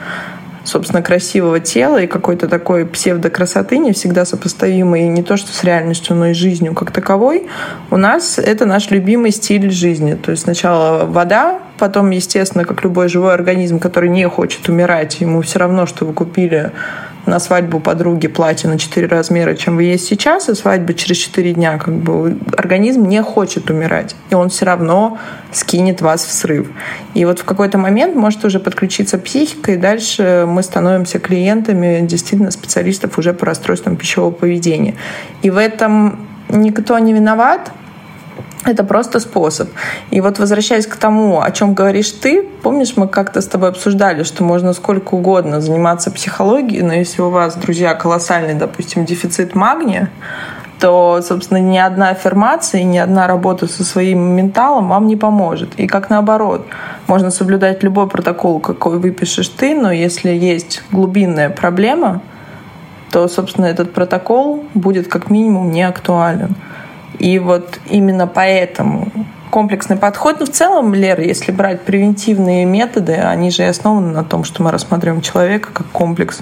собственно, 0.68 1.02
красивого 1.02 1.60
тела 1.60 2.02
и 2.02 2.06
какой-то 2.06 2.46
такой 2.46 2.86
псевдокрасоты, 2.86 3.78
не 3.78 3.92
всегда 3.92 4.24
сопоставимой 4.24 5.08
не 5.08 5.22
то 5.22 5.36
что 5.36 5.52
с 5.52 5.64
реальностью, 5.64 6.14
но 6.14 6.28
и 6.28 6.34
жизнью 6.34 6.74
как 6.74 6.90
таковой, 6.90 7.46
у 7.90 7.96
нас 7.96 8.38
это 8.38 8.66
наш 8.66 8.90
любимый 8.90 9.30
стиль 9.30 9.70
жизни. 9.70 10.14
То 10.14 10.30
есть 10.30 10.44
сначала 10.44 11.06
вода, 11.06 11.58
потом, 11.78 12.10
естественно, 12.10 12.64
как 12.64 12.84
любой 12.84 13.08
живой 13.08 13.34
организм, 13.34 13.78
который 13.78 14.10
не 14.10 14.28
хочет 14.28 14.68
умирать, 14.68 15.20
ему 15.20 15.40
все 15.42 15.58
равно, 15.58 15.86
что 15.86 16.04
вы 16.04 16.12
купили 16.12 16.72
на 17.28 17.38
свадьбу 17.38 17.78
подруги 17.80 18.26
платье 18.26 18.68
на 18.68 18.78
4 18.78 19.06
размера, 19.06 19.54
чем 19.54 19.76
вы 19.76 19.84
есть 19.84 20.06
сейчас, 20.06 20.48
и 20.48 20.54
свадьба 20.54 20.94
через 20.94 21.18
4 21.18 21.52
дня, 21.52 21.78
как 21.78 21.94
бы 21.94 22.38
организм 22.56 23.06
не 23.06 23.22
хочет 23.22 23.70
умирать, 23.70 24.16
и 24.30 24.34
он 24.34 24.48
все 24.48 24.64
равно 24.64 25.18
скинет 25.52 26.00
вас 26.00 26.24
в 26.24 26.32
срыв. 26.32 26.68
И 27.14 27.24
вот 27.24 27.38
в 27.38 27.44
какой-то 27.44 27.78
момент 27.78 28.16
может 28.16 28.44
уже 28.44 28.58
подключиться 28.58 29.18
психика, 29.18 29.72
и 29.72 29.76
дальше 29.76 30.44
мы 30.48 30.62
становимся 30.62 31.18
клиентами 31.18 32.00
действительно 32.02 32.50
специалистов 32.50 33.18
уже 33.18 33.32
по 33.32 33.46
расстройствам 33.46 33.96
пищевого 33.96 34.30
поведения. 34.30 34.94
И 35.42 35.50
в 35.50 35.56
этом 35.56 36.26
никто 36.48 36.98
не 36.98 37.12
виноват, 37.12 37.70
это 38.64 38.84
просто 38.84 39.20
способ. 39.20 39.68
И 40.10 40.20
вот 40.20 40.38
возвращаясь 40.38 40.86
к 40.86 40.96
тому, 40.96 41.40
о 41.40 41.50
чем 41.50 41.74
говоришь 41.74 42.10
ты, 42.10 42.42
помнишь, 42.42 42.94
мы 42.96 43.08
как-то 43.08 43.40
с 43.40 43.46
тобой 43.46 43.70
обсуждали, 43.70 44.24
что 44.24 44.44
можно 44.44 44.72
сколько 44.72 45.14
угодно 45.14 45.60
заниматься 45.60 46.10
психологией, 46.10 46.82
но 46.82 46.92
если 46.92 47.22
у 47.22 47.30
вас, 47.30 47.54
друзья, 47.54 47.94
колоссальный, 47.94 48.54
допустим, 48.54 49.04
дефицит 49.04 49.54
магния, 49.54 50.10
то, 50.78 51.20
собственно, 51.22 51.58
ни 51.58 51.76
одна 51.76 52.10
аффирмация, 52.10 52.84
ни 52.84 52.98
одна 52.98 53.26
работа 53.26 53.66
со 53.66 53.84
своим 53.84 54.20
менталом 54.36 54.88
вам 54.88 55.06
не 55.06 55.16
поможет. 55.16 55.74
И 55.76 55.86
как 55.86 56.08
наоборот, 56.08 56.66
можно 57.06 57.30
соблюдать 57.30 57.82
любой 57.82 58.08
протокол, 58.08 58.60
какой 58.60 58.98
выпишешь 58.98 59.48
ты, 59.48 59.74
но 59.74 59.90
если 59.90 60.30
есть 60.30 60.82
глубинная 60.92 61.50
проблема, 61.50 62.22
то, 63.10 63.26
собственно, 63.28 63.66
этот 63.66 63.92
протокол 63.92 64.64
будет 64.74 65.08
как 65.08 65.30
минимум 65.30 65.70
не 65.70 65.82
актуален. 65.82 66.54
И 67.18 67.38
вот 67.38 67.80
именно 67.88 68.26
поэтому 68.26 69.08
комплексный 69.50 69.96
подход. 69.96 70.40
Но 70.40 70.46
в 70.46 70.50
целом, 70.50 70.94
Лера, 70.94 71.22
если 71.22 71.52
брать 71.52 71.82
превентивные 71.82 72.64
методы, 72.64 73.14
они 73.14 73.50
же 73.50 73.64
основаны 73.64 74.12
на 74.12 74.24
том, 74.24 74.44
что 74.44 74.62
мы 74.62 74.70
рассматриваем 74.70 75.20
человека 75.20 75.70
как 75.72 75.86
комплекс 75.88 76.40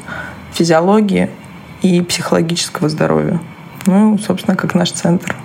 физиологии 0.52 1.30
и 1.83 2.00
психологического 2.02 2.88
здоровья. 2.88 3.40
Ну, 3.87 4.18
собственно, 4.18 4.56
как 4.56 4.75
наш 4.75 4.90
центр. 4.92 5.37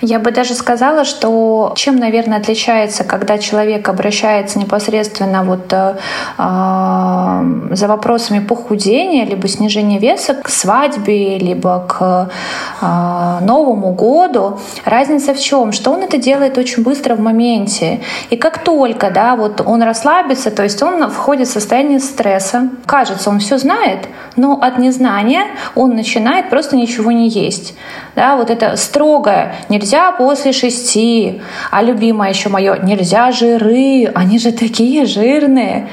Я 0.00 0.18
бы 0.18 0.30
даже 0.30 0.54
сказала, 0.54 1.04
что 1.04 1.72
чем, 1.76 1.96
наверное, 1.96 2.38
отличается, 2.38 3.04
когда 3.04 3.36
человек 3.38 3.88
обращается 3.88 4.58
непосредственно 4.58 5.42
вот 5.42 5.72
э, 5.72 5.96
э, 6.38 7.74
за 7.74 7.86
вопросами 7.86 8.40
похудения, 8.40 9.26
либо 9.26 9.46
снижения 9.46 9.98
веса 9.98 10.34
к 10.34 10.48
свадьбе, 10.48 11.38
либо 11.38 11.84
к 11.86 12.30
э, 12.80 13.44
Новому 13.44 13.92
году. 13.92 14.58
Разница 14.84 15.34
в 15.34 15.40
чем? 15.40 15.72
Что 15.72 15.92
он 15.92 16.02
это 16.02 16.16
делает 16.16 16.56
очень 16.56 16.82
быстро 16.82 17.14
в 17.14 17.20
моменте. 17.20 18.00
И 18.30 18.36
как 18.36 18.58
только 18.64 19.10
да, 19.10 19.36
вот 19.36 19.60
он 19.60 19.82
расслабится, 19.82 20.50
то 20.50 20.62
есть 20.62 20.82
он 20.82 21.10
входит 21.10 21.48
в 21.48 21.52
состояние 21.52 22.00
стресса, 22.00 22.70
кажется, 22.86 23.28
он 23.28 23.38
все 23.38 23.58
знает, 23.58 24.08
но 24.36 24.58
от 24.60 24.78
незнания 24.78 25.42
он 25.74 25.94
начинает 25.94 26.48
просто 26.48 26.76
ничего 26.76 27.12
не 27.12 27.28
есть. 27.28 27.74
Да, 28.16 28.36
вот 28.36 28.50
это 28.50 28.76
строгое 28.76 29.49
нельзя 29.68 30.12
после 30.12 30.52
шести, 30.52 31.40
а 31.70 31.82
любимое 31.82 32.30
еще 32.30 32.48
мое 32.48 32.78
нельзя 32.82 33.32
жиры, 33.32 34.10
они 34.14 34.38
же 34.38 34.52
такие 34.52 35.06
жирные. 35.06 35.88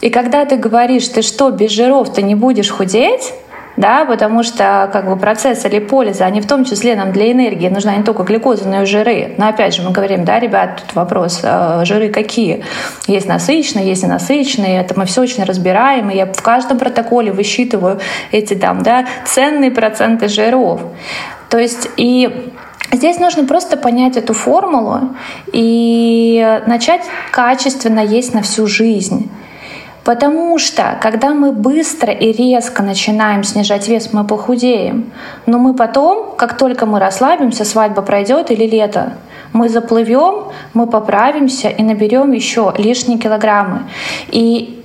И 0.00 0.10
когда 0.10 0.44
ты 0.44 0.56
говоришь, 0.56 1.08
ты 1.08 1.22
что, 1.22 1.50
без 1.50 1.70
жиров 1.70 2.12
ты 2.12 2.22
не 2.22 2.34
будешь 2.34 2.70
худеть, 2.70 3.32
да, 3.76 4.06
потому 4.06 4.42
что 4.42 4.88
как 4.92 5.06
бы 5.06 5.16
процессы 5.16 5.68
липолиза, 5.68 6.24
они 6.24 6.40
в 6.40 6.46
том 6.46 6.64
числе 6.64 6.96
нам 6.96 7.12
для 7.12 7.30
энергии 7.30 7.68
нужна 7.68 7.94
не 7.96 8.02
только 8.02 8.22
глюкоза, 8.22 8.66
но 8.68 8.82
и 8.82 8.86
жиры. 8.86 9.34
Но 9.36 9.48
опять 9.48 9.74
же 9.74 9.82
мы 9.82 9.90
говорим, 9.90 10.24
да, 10.24 10.40
ребят, 10.40 10.82
тут 10.82 10.94
вопрос, 10.94 11.40
э, 11.42 11.82
жиры 11.84 12.08
какие? 12.08 12.64
Есть 13.06 13.28
насыщенные, 13.28 13.86
есть 13.86 14.02
ненасыщенные, 14.02 14.80
это 14.80 14.98
мы 14.98 15.04
все 15.04 15.22
очень 15.22 15.44
разбираем, 15.44 16.10
и 16.10 16.16
я 16.16 16.26
в 16.26 16.42
каждом 16.42 16.78
протоколе 16.78 17.32
высчитываю 17.32 18.00
эти 18.32 18.54
там, 18.54 18.82
да, 18.82 19.06
ценные 19.26 19.70
проценты 19.70 20.28
жиров. 20.28 20.80
То 21.50 21.58
есть 21.58 21.88
и 21.96 22.50
Здесь 22.92 23.18
нужно 23.18 23.44
просто 23.44 23.76
понять 23.76 24.16
эту 24.16 24.32
формулу 24.32 25.16
и 25.52 26.60
начать 26.66 27.02
качественно 27.32 28.00
есть 28.00 28.34
на 28.34 28.42
всю 28.42 28.66
жизнь. 28.66 29.30
Потому 30.04 30.56
что, 30.58 30.96
когда 31.02 31.34
мы 31.34 31.50
быстро 31.50 32.12
и 32.12 32.30
резко 32.30 32.84
начинаем 32.84 33.42
снижать 33.42 33.88
вес, 33.88 34.12
мы 34.12 34.24
похудеем. 34.24 35.10
Но 35.46 35.58
мы 35.58 35.74
потом, 35.74 36.36
как 36.36 36.56
только 36.56 36.86
мы 36.86 37.00
расслабимся, 37.00 37.64
свадьба 37.64 38.02
пройдет 38.02 38.52
или 38.52 38.66
лето, 38.66 39.14
мы 39.52 39.68
заплывем, 39.68 40.52
мы 40.74 40.86
поправимся 40.86 41.68
и 41.70 41.82
наберем 41.82 42.30
еще 42.30 42.72
лишние 42.78 43.18
килограммы. 43.18 43.80
И 44.28 44.75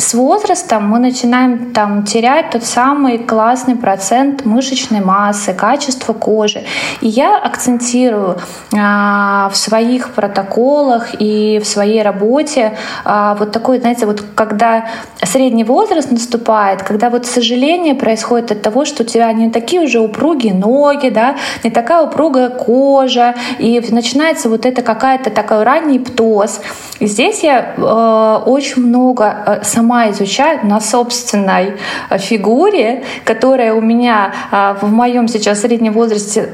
с 0.00 0.14
возрастом 0.14 0.88
мы 0.88 1.00
начинаем 1.00 1.72
там 1.72 2.04
терять 2.04 2.50
тот 2.50 2.62
самый 2.62 3.18
классный 3.18 3.74
процент 3.74 4.44
мышечной 4.44 5.00
массы, 5.00 5.52
качество 5.52 6.12
кожи. 6.12 6.62
И 7.00 7.08
я 7.08 7.36
акцентирую 7.36 8.38
а, 8.76 9.48
в 9.52 9.56
своих 9.56 10.10
протоколах 10.10 11.20
и 11.20 11.58
в 11.58 11.66
своей 11.66 12.02
работе 12.02 12.78
а, 13.04 13.34
вот 13.34 13.50
такой, 13.50 13.80
знаете, 13.80 14.06
вот 14.06 14.22
когда 14.36 14.86
средний 15.24 15.64
возраст 15.64 16.12
наступает, 16.12 16.84
когда 16.84 17.10
вот 17.10 17.26
сожаление 17.26 17.96
происходит 17.96 18.52
от 18.52 18.62
того, 18.62 18.84
что 18.84 19.02
у 19.02 19.06
тебя 19.06 19.32
не 19.32 19.50
такие 19.50 19.82
уже 19.82 19.98
упругие 19.98 20.54
ноги, 20.54 21.08
да, 21.08 21.34
не 21.64 21.70
такая 21.70 22.02
упругая 22.02 22.50
кожа, 22.50 23.34
и 23.58 23.84
начинается 23.90 24.48
вот 24.48 24.64
это 24.64 24.82
какая-то 24.82 25.30
такой 25.30 25.64
ранний 25.64 25.98
птоз. 25.98 26.60
И 27.00 27.06
здесь 27.06 27.42
я 27.42 27.74
э, 27.76 28.42
очень 28.46 28.82
много 28.82 29.24
э, 29.46 29.60
сама 29.64 29.87
изучаю 30.10 30.66
на 30.66 30.80
собственной 30.80 31.74
э, 32.10 32.18
фигуре, 32.18 33.04
которая 33.24 33.74
у 33.74 33.80
меня 33.80 34.32
э, 34.50 34.74
в 34.80 34.90
моем 34.90 35.28
сейчас 35.28 35.60
среднем 35.60 35.92
возрасте, 35.92 36.50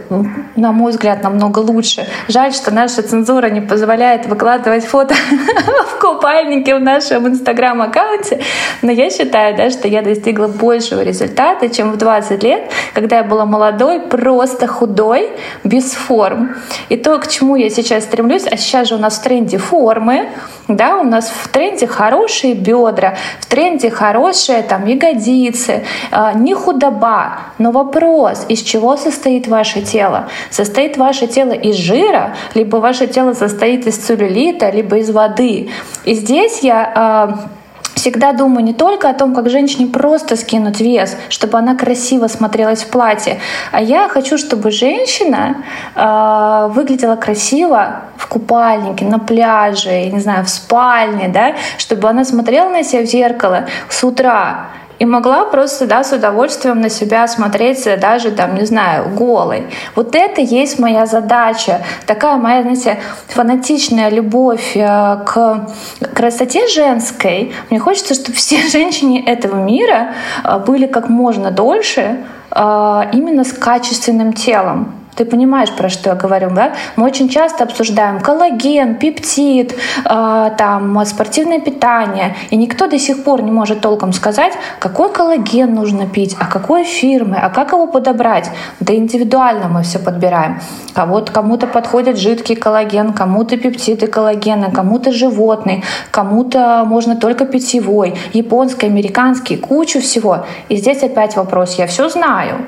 на 0.56 0.72
мой 0.72 0.92
взгляд, 0.92 1.22
намного 1.22 1.58
лучше. 1.58 2.06
Жаль, 2.28 2.52
что 2.52 2.70
наша 2.72 3.02
цензура 3.02 3.46
не 3.46 3.60
позволяет 3.60 4.26
выкладывать 4.26 4.84
фото 4.84 5.14
в 5.96 6.00
купальнике 6.00 6.74
в 6.76 6.80
нашем 6.80 7.28
инстаграм-аккаунте, 7.28 8.40
но 8.82 8.92
я 8.92 9.10
считаю, 9.10 9.56
да, 9.56 9.70
что 9.70 9.88
я 9.88 10.02
достигла 10.02 10.48
большего 10.48 11.02
результата, 11.02 11.68
чем 11.68 11.92
в 11.92 11.96
20 11.96 12.42
лет, 12.42 12.70
когда 12.94 13.18
я 13.18 13.24
была 13.24 13.44
молодой, 13.44 14.00
просто 14.00 14.66
худой, 14.66 15.30
без 15.64 15.92
форм. 15.92 16.56
И 16.88 16.96
то, 16.96 17.18
к 17.18 17.28
чему 17.28 17.56
я 17.56 17.70
сейчас 17.70 18.04
стремлюсь, 18.04 18.46
а 18.50 18.56
сейчас 18.56 18.88
же 18.88 18.94
у 18.94 18.98
нас 18.98 19.18
в 19.18 19.22
тренде 19.22 19.58
формы, 19.58 20.28
да, 20.68 20.96
у 20.96 21.04
нас 21.04 21.30
в 21.30 21.48
тренде 21.48 21.86
хорошие 21.86 22.54
бедра, 22.54 23.16
в 23.40 23.46
тренде 23.46 23.90
хорошие 23.90 24.62
там 24.62 24.86
ягодицы, 24.86 25.84
э, 26.10 26.32
не 26.34 26.54
худоба. 26.54 27.38
Но 27.58 27.70
вопрос, 27.70 28.46
из 28.48 28.62
чего 28.62 28.96
состоит 28.96 29.48
ваше 29.48 29.82
тело? 29.82 30.28
Состоит 30.50 30.96
ваше 30.96 31.26
тело 31.26 31.52
из 31.52 31.76
жира, 31.76 32.34
либо 32.54 32.76
ваше 32.76 33.06
тело 33.06 33.34
состоит 33.34 33.86
из 33.86 33.96
целлюлита, 33.96 34.70
либо 34.70 34.98
из 34.98 35.10
воды. 35.10 35.70
И 36.04 36.14
здесь 36.14 36.60
я 36.60 37.36
э, 37.36 37.63
всегда 38.04 38.34
думаю 38.34 38.62
не 38.62 38.74
только 38.74 39.08
о 39.08 39.14
том, 39.14 39.34
как 39.34 39.48
женщине 39.48 39.86
просто 39.86 40.36
скинуть 40.36 40.78
вес, 40.78 41.16
чтобы 41.30 41.56
она 41.56 41.74
красиво 41.74 42.26
смотрелась 42.28 42.82
в 42.82 42.88
платье, 42.88 43.40
а 43.72 43.80
я 43.80 44.10
хочу, 44.10 44.36
чтобы 44.36 44.70
женщина 44.70 45.64
э, 45.94 46.68
выглядела 46.74 47.16
красиво 47.16 48.02
в 48.18 48.26
купальнике, 48.26 49.06
на 49.06 49.18
пляже, 49.18 50.10
не 50.10 50.20
знаю, 50.20 50.44
в 50.44 50.50
спальне, 50.50 51.28
да, 51.28 51.54
чтобы 51.78 52.06
она 52.06 52.26
смотрела 52.26 52.68
на 52.68 52.84
себя 52.84 53.04
в 53.04 53.06
зеркало 53.06 53.68
с 53.88 54.04
утра 54.04 54.66
и 54.98 55.04
могла 55.04 55.44
просто, 55.44 55.86
да, 55.86 56.04
с 56.04 56.12
удовольствием 56.12 56.80
на 56.80 56.88
себя 56.88 57.26
смотреть 57.26 57.84
даже, 58.00 58.30
там, 58.30 58.54
не 58.54 58.64
знаю, 58.64 59.10
голой. 59.10 59.66
Вот 59.94 60.14
это 60.14 60.40
есть 60.40 60.78
моя 60.78 61.06
задача. 61.06 61.82
Такая 62.06 62.36
моя, 62.36 62.62
знаете, 62.62 63.00
фанатичная 63.28 64.10
любовь 64.10 64.76
э, 64.76 65.16
к 65.24 65.68
красоте 66.14 66.68
женской. 66.68 67.52
Мне 67.70 67.80
хочется, 67.80 68.14
чтобы 68.14 68.32
все 68.34 68.62
женщины 68.68 69.22
этого 69.26 69.56
мира 69.56 70.14
э, 70.44 70.58
были 70.58 70.86
как 70.86 71.08
можно 71.08 71.50
дольше 71.50 72.24
э, 72.50 73.02
именно 73.12 73.44
с 73.44 73.52
качественным 73.52 74.32
телом 74.32 75.03
Ты 75.16 75.24
понимаешь, 75.24 75.70
про 75.70 75.88
что 75.88 76.10
я 76.10 76.16
говорю, 76.16 76.50
да? 76.50 76.72
Мы 76.96 77.06
очень 77.06 77.28
часто 77.28 77.64
обсуждаем 77.64 78.20
коллаген, 78.20 78.96
пептид, 78.96 79.74
э, 80.04 80.50
там, 80.58 81.04
спортивное 81.04 81.60
питание, 81.60 82.36
и 82.50 82.56
никто 82.56 82.88
до 82.88 82.98
сих 82.98 83.22
пор 83.22 83.42
не 83.42 83.52
может 83.52 83.80
толком 83.80 84.12
сказать, 84.12 84.52
какой 84.80 85.12
коллаген 85.12 85.72
нужно 85.74 86.06
пить, 86.06 86.36
а 86.40 86.46
какой 86.46 86.84
фирмы, 86.84 87.36
а 87.36 87.48
как 87.50 87.72
его 87.72 87.86
подобрать. 87.86 88.50
Да 88.80 88.94
индивидуально 88.94 89.68
мы 89.68 89.82
все 89.82 89.98
подбираем. 89.98 90.60
А 90.94 91.06
вот 91.06 91.30
кому-то 91.30 91.66
подходит 91.66 92.18
жидкий 92.18 92.56
коллаген, 92.56 93.12
кому-то 93.12 93.56
пептиды 93.56 94.08
коллагена, 94.08 94.70
кому-то 94.72 95.12
животный, 95.12 95.84
кому-то 96.10 96.84
можно 96.86 97.16
только 97.16 97.44
питьевой, 97.44 98.14
японский, 98.32 98.86
американский, 98.86 99.56
кучу 99.56 100.00
всего. 100.00 100.44
И 100.68 100.76
здесь 100.76 101.02
опять 101.02 101.36
вопрос, 101.36 101.78
я 101.78 101.86
все 101.86 102.08
знаю, 102.08 102.66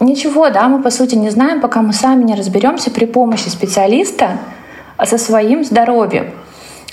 Ничего, 0.00 0.48
да, 0.48 0.66
мы 0.68 0.82
по 0.82 0.90
сути 0.90 1.14
не 1.14 1.28
знаем, 1.28 1.60
пока 1.60 1.82
мы 1.82 1.92
сами 1.92 2.24
не 2.24 2.34
разберемся 2.34 2.90
при 2.90 3.04
помощи 3.04 3.48
специалиста 3.48 4.38
со 5.04 5.18
своим 5.18 5.62
здоровьем, 5.62 6.30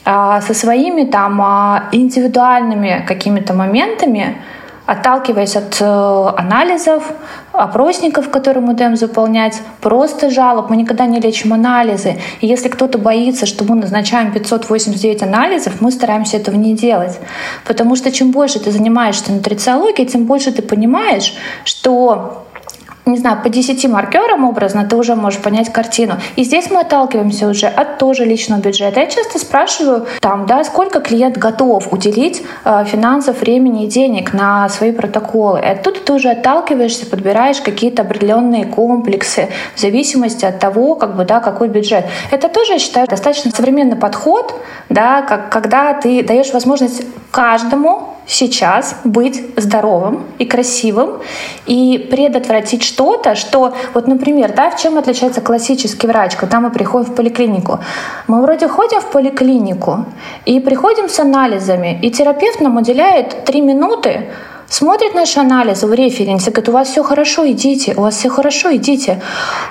а, 0.03 0.41
со 0.41 0.53
своими 0.53 1.05
там 1.05 1.41
а, 1.41 1.83
индивидуальными 1.93 3.05
какими-то 3.07 3.53
моментами, 3.53 4.35
отталкиваясь 4.85 5.57
от 5.57 5.81
э, 5.81 5.85
анализов, 6.37 7.11
опросников, 7.51 8.29
которые 8.29 8.63
мы 8.63 8.73
даем 8.73 8.95
заполнять, 8.95 9.61
просто 9.81 10.29
жалоб. 10.29 10.69
Мы 10.69 10.77
никогда 10.77 11.05
не 11.05 11.19
лечим 11.19 11.53
анализы. 11.53 12.15
И 12.39 12.47
если 12.47 12.69
кто-то 12.69 12.97
боится, 12.97 13.45
что 13.45 13.65
мы 13.65 13.75
назначаем 13.75 14.31
589 14.31 15.23
анализов, 15.23 15.81
мы 15.81 15.91
стараемся 15.91 16.37
этого 16.37 16.55
не 16.55 16.73
делать. 16.73 17.19
Потому 17.65 17.97
что 17.97 18.13
чем 18.13 18.31
больше 18.31 18.59
ты 18.59 18.71
занимаешься 18.71 19.33
нутрициологией, 19.33 20.07
тем 20.07 20.23
больше 20.23 20.53
ты 20.53 20.61
понимаешь, 20.61 21.33
что 21.65 22.46
не 23.09 23.17
знаю, 23.17 23.37
по 23.43 23.49
10 23.49 23.87
маркерам 23.89 24.45
образно 24.45 24.85
ты 24.85 24.95
уже 24.95 25.15
можешь 25.15 25.41
понять 25.41 25.71
картину. 25.71 26.15
И 26.35 26.43
здесь 26.43 26.69
мы 26.69 26.81
отталкиваемся 26.81 27.47
уже 27.47 27.67
от 27.67 27.97
тоже 27.97 28.25
личного 28.25 28.61
бюджета. 28.61 28.99
Я 28.99 29.07
часто 29.07 29.39
спрашиваю, 29.39 30.05
там, 30.21 30.45
да, 30.45 30.63
сколько 30.63 30.99
клиент 30.99 31.37
готов 31.37 31.91
уделить 31.91 32.43
э, 32.65 32.85
финансов, 32.85 33.41
времени 33.41 33.85
и 33.85 33.87
денег 33.87 34.33
на 34.33 34.69
свои 34.69 34.91
протоколы. 34.91 35.59
И 35.59 35.65
оттуда 35.65 35.99
ты 35.99 36.13
уже 36.13 36.29
отталкиваешься, 36.29 37.05
подбираешь 37.05 37.61
какие-то 37.61 38.01
определенные 38.01 38.65
комплексы 38.65 39.49
в 39.75 39.79
зависимости 39.79 40.45
от 40.45 40.59
того, 40.59 40.95
как 40.95 41.15
бы, 41.15 41.25
да, 41.25 41.39
какой 41.39 41.69
бюджет. 41.69 42.05
Это 42.31 42.49
тоже, 42.49 42.73
я 42.73 42.79
считаю, 42.79 43.07
достаточно 43.07 43.51
современный 43.51 43.95
подход, 43.95 44.53
да, 44.89 45.21
как, 45.21 45.49
когда 45.49 45.93
ты 45.93 46.23
даешь 46.23 46.51
возможность 46.53 47.03
каждому 47.31 48.16
сейчас 48.27 48.97
быть 49.03 49.41
здоровым 49.55 50.23
и 50.37 50.45
красивым 50.45 51.21
и 51.65 52.07
предотвратить 52.11 52.83
что-то, 52.83 53.35
что, 53.35 53.73
вот, 53.93 54.07
например, 54.07 54.53
да, 54.53 54.69
в 54.69 54.79
чем 54.79 54.97
отличается 54.97 55.41
классический 55.41 56.07
врач, 56.07 56.35
когда 56.35 56.59
мы 56.59 56.69
приходим 56.69 57.11
в 57.11 57.15
поликлинику? 57.15 57.79
Мы 58.27 58.41
вроде 58.41 58.67
ходим 58.67 58.99
в 58.99 59.09
поликлинику 59.11 60.05
и 60.45 60.59
приходим 60.59 61.07
с 61.09 61.19
анализами, 61.19 61.99
и 62.01 62.11
терапевт 62.11 62.59
нам 62.61 62.77
уделяет 62.77 63.45
три 63.45 63.61
минуты, 63.61 64.27
смотрит 64.69 65.15
наши 65.15 65.39
анализы 65.39 65.87
в 65.87 65.93
референсе, 65.93 66.51
говорит, 66.51 66.69
у 66.69 66.71
вас 66.71 66.89
все 66.89 67.03
хорошо, 67.03 67.49
идите, 67.49 67.93
у 67.95 68.01
вас 68.01 68.15
все 68.15 68.29
хорошо, 68.29 68.75
идите. 68.75 69.21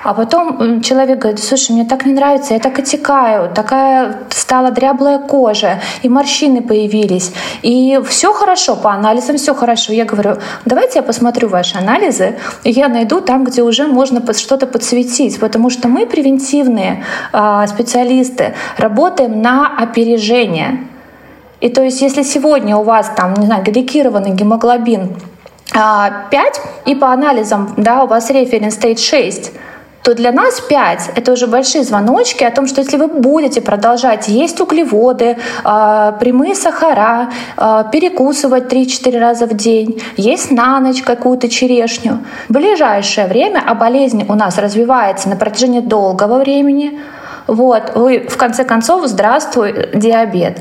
А 0.04 0.14
потом 0.14 0.80
человек 0.82 1.18
говорит, 1.18 1.42
слушай, 1.42 1.72
мне 1.72 1.84
так 1.84 2.06
не 2.06 2.12
нравится, 2.12 2.54
я 2.54 2.60
так 2.60 2.78
отекаю, 2.78 3.50
такая 3.52 4.18
стала 4.30 4.70
дряблая 4.70 5.18
кожа, 5.18 5.80
и 6.02 6.08
морщины 6.08 6.62
появились, 6.62 7.32
и 7.62 8.00
все 8.08 8.32
хорошо, 8.32 8.76
по 8.76 8.92
анализам 8.92 9.36
все 9.36 9.54
хорошо. 9.54 9.92
Я 9.92 10.04
говорю, 10.04 10.36
давайте 10.64 10.98
я 10.98 11.02
посмотрю 11.02 11.48
ваши 11.48 11.76
анализы, 11.78 12.38
и 12.64 12.70
я 12.70 12.88
найду 12.88 13.20
там, 13.20 13.44
где 13.44 13.62
уже 13.62 13.86
можно 13.86 14.22
что-то 14.34 14.66
подсветить, 14.66 15.38
потому 15.40 15.70
что 15.70 15.88
мы 15.88 16.06
превентивные 16.06 17.04
э, 17.32 17.64
специалисты, 17.68 18.54
работаем 18.78 19.42
на 19.42 19.66
опережение. 19.76 20.88
И 21.60 21.68
то 21.68 21.82
есть, 21.82 22.02
если 22.02 22.22
сегодня 22.22 22.76
у 22.76 22.82
вас 22.82 23.10
там, 23.16 23.34
не 23.34 23.46
знаю, 23.46 23.64
гликированный 23.64 24.30
гемоглобин 24.30 25.16
5, 25.72 25.75
а, 25.75 26.30
и 26.84 26.94
по 26.94 27.12
анализам, 27.12 27.75
да, 27.76 28.04
у 28.04 28.06
вас 28.06 28.30
референс 28.30 28.75
стейт 28.75 29.00
6, 29.00 29.52
то 30.06 30.14
для 30.14 30.30
нас 30.30 30.60
5— 30.60 31.10
это 31.16 31.32
уже 31.32 31.48
большие 31.48 31.82
звоночки 31.82 32.44
о 32.44 32.52
том, 32.52 32.68
что 32.68 32.80
если 32.80 32.96
вы 32.96 33.08
будете 33.08 33.60
продолжать 33.60 34.28
есть 34.28 34.60
углеводы, 34.60 35.36
э, 35.64 36.12
прямые 36.20 36.54
сахара, 36.54 37.30
э, 37.56 37.84
перекусывать 37.90 38.68
3-4 38.68 39.18
раза 39.18 39.46
в 39.46 39.54
день, 39.54 40.00
есть 40.16 40.52
на 40.52 40.78
ночь 40.78 41.02
какую-то 41.02 41.48
черешню, 41.48 42.18
в 42.48 42.52
ближайшее 42.52 43.26
время, 43.26 43.60
а 43.66 43.75
болезнь 43.75 44.25
у 44.28 44.34
нас 44.34 44.58
развивается 44.58 45.28
на 45.28 45.34
протяжении 45.34 45.80
долгого 45.80 46.38
времени, 46.38 47.00
вот, 47.48 47.96
вы 47.96 48.28
в 48.28 48.36
конце 48.36 48.62
концов, 48.64 49.06
здравствуй, 49.06 49.88
диабет. 49.92 50.58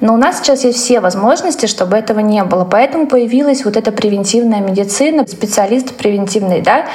Но 0.00 0.14
у 0.14 0.16
нас 0.16 0.38
сейчас 0.38 0.64
есть 0.64 0.78
все 0.78 1.00
возможности, 1.00 1.66
чтобы 1.66 1.96
этого 1.96 2.20
не 2.20 2.42
было. 2.44 2.64
Поэтому 2.64 3.06
появилась 3.06 3.64
вот 3.64 3.76
эта 3.76 3.92
превентивная 3.92 4.60
медицина, 4.60 5.26
специалисты 5.26 5.92
превентивные, 5.94 6.62
да. 6.62 6.86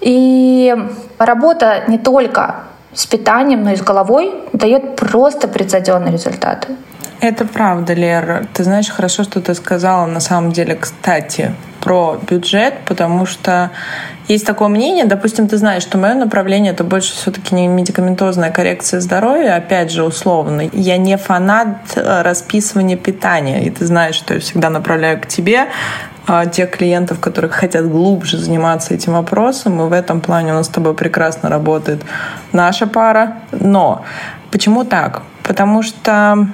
И 0.00 0.74
работа 1.18 1.84
не 1.88 1.98
только 1.98 2.56
с 2.94 3.06
питанием, 3.06 3.64
но 3.64 3.72
и 3.72 3.76
с 3.76 3.82
головой 3.82 4.32
дает 4.52 4.96
просто 4.96 5.48
прецеденные 5.48 6.12
результаты. 6.12 6.68
Это 7.20 7.46
правда, 7.46 7.94
Лера. 7.94 8.46
Ты 8.52 8.64
знаешь, 8.64 8.88
хорошо, 8.88 9.24
что 9.24 9.40
ты 9.40 9.54
сказала 9.54 10.06
на 10.06 10.20
самом 10.20 10.52
деле, 10.52 10.74
кстати, 10.74 11.54
про 11.80 12.18
бюджет, 12.28 12.74
потому 12.84 13.26
что 13.26 13.70
есть 14.28 14.44
такое 14.44 14.68
мнение, 14.68 15.04
допустим, 15.04 15.46
ты 15.46 15.56
знаешь, 15.56 15.82
что 15.82 15.98
мое 15.98 16.14
направление 16.14 16.72
это 16.72 16.82
больше 16.82 17.14
все-таки 17.14 17.54
не 17.54 17.68
медикаментозная 17.68 18.50
коррекция 18.50 19.00
здоровья, 19.00 19.54
опять 19.56 19.92
же, 19.92 20.02
условно. 20.02 20.68
Я 20.72 20.96
не 20.96 21.16
фанат 21.16 21.92
э, 21.94 22.22
расписывания 22.22 22.96
питания, 22.96 23.64
и 23.64 23.70
ты 23.70 23.86
знаешь, 23.86 24.16
что 24.16 24.34
я 24.34 24.40
всегда 24.40 24.68
направляю 24.68 25.20
к 25.20 25.26
тебе 25.26 25.68
а, 26.26 26.46
тех 26.46 26.70
клиентов, 26.70 27.20
которые 27.20 27.52
хотят 27.52 27.88
глубже 27.88 28.36
заниматься 28.36 28.94
этим 28.94 29.12
вопросом, 29.12 29.80
и 29.80 29.88
в 29.88 29.92
этом 29.92 30.20
плане 30.20 30.52
у 30.52 30.56
нас 30.56 30.66
с 30.66 30.70
тобой 30.70 30.94
прекрасно 30.94 31.48
работает 31.48 32.02
наша 32.52 32.88
пара. 32.88 33.36
Но 33.52 34.04
почему 34.50 34.84
так? 34.84 35.22
Потому 35.44 35.82
что 35.82 36.48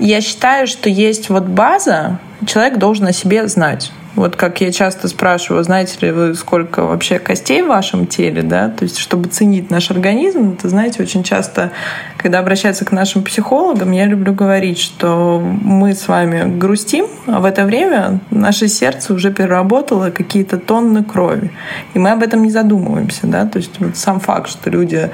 я 0.00 0.20
считаю, 0.20 0.66
что 0.66 0.88
есть 0.88 1.28
вот 1.28 1.44
база, 1.44 2.18
человек 2.46 2.78
должен 2.78 3.06
о 3.06 3.12
себе 3.12 3.46
знать. 3.46 3.92
Вот 4.16 4.34
как 4.34 4.60
я 4.60 4.72
часто 4.72 5.06
спрашиваю, 5.06 5.62
знаете 5.62 5.96
ли 6.04 6.12
вы, 6.12 6.34
сколько 6.34 6.84
вообще 6.84 7.20
костей 7.20 7.62
в 7.62 7.68
вашем 7.68 8.06
теле, 8.06 8.42
да? 8.42 8.68
То 8.68 8.82
есть, 8.82 8.98
чтобы 8.98 9.28
ценить 9.28 9.70
наш 9.70 9.90
организм, 9.92 10.54
это, 10.54 10.68
знаете, 10.68 11.02
очень 11.02 11.22
часто, 11.22 11.70
когда 12.16 12.40
обращаются 12.40 12.84
к 12.84 12.90
нашим 12.90 13.22
психологам, 13.22 13.92
я 13.92 14.06
люблю 14.06 14.34
говорить, 14.34 14.80
что 14.80 15.40
мы 15.40 15.94
с 15.94 16.08
вами 16.08 16.58
грустим, 16.58 17.06
а 17.26 17.38
в 17.38 17.44
это 17.44 17.64
время 17.64 18.18
наше 18.30 18.66
сердце 18.66 19.14
уже 19.14 19.32
переработало 19.32 20.10
какие-то 20.10 20.58
тонны 20.58 21.04
крови. 21.04 21.52
И 21.94 21.98
мы 22.00 22.10
об 22.10 22.24
этом 22.24 22.42
не 22.42 22.50
задумываемся, 22.50 23.28
да? 23.28 23.46
То 23.46 23.58
есть, 23.58 23.78
вот 23.78 23.96
сам 23.96 24.18
факт, 24.18 24.50
что 24.50 24.70
люди, 24.70 25.10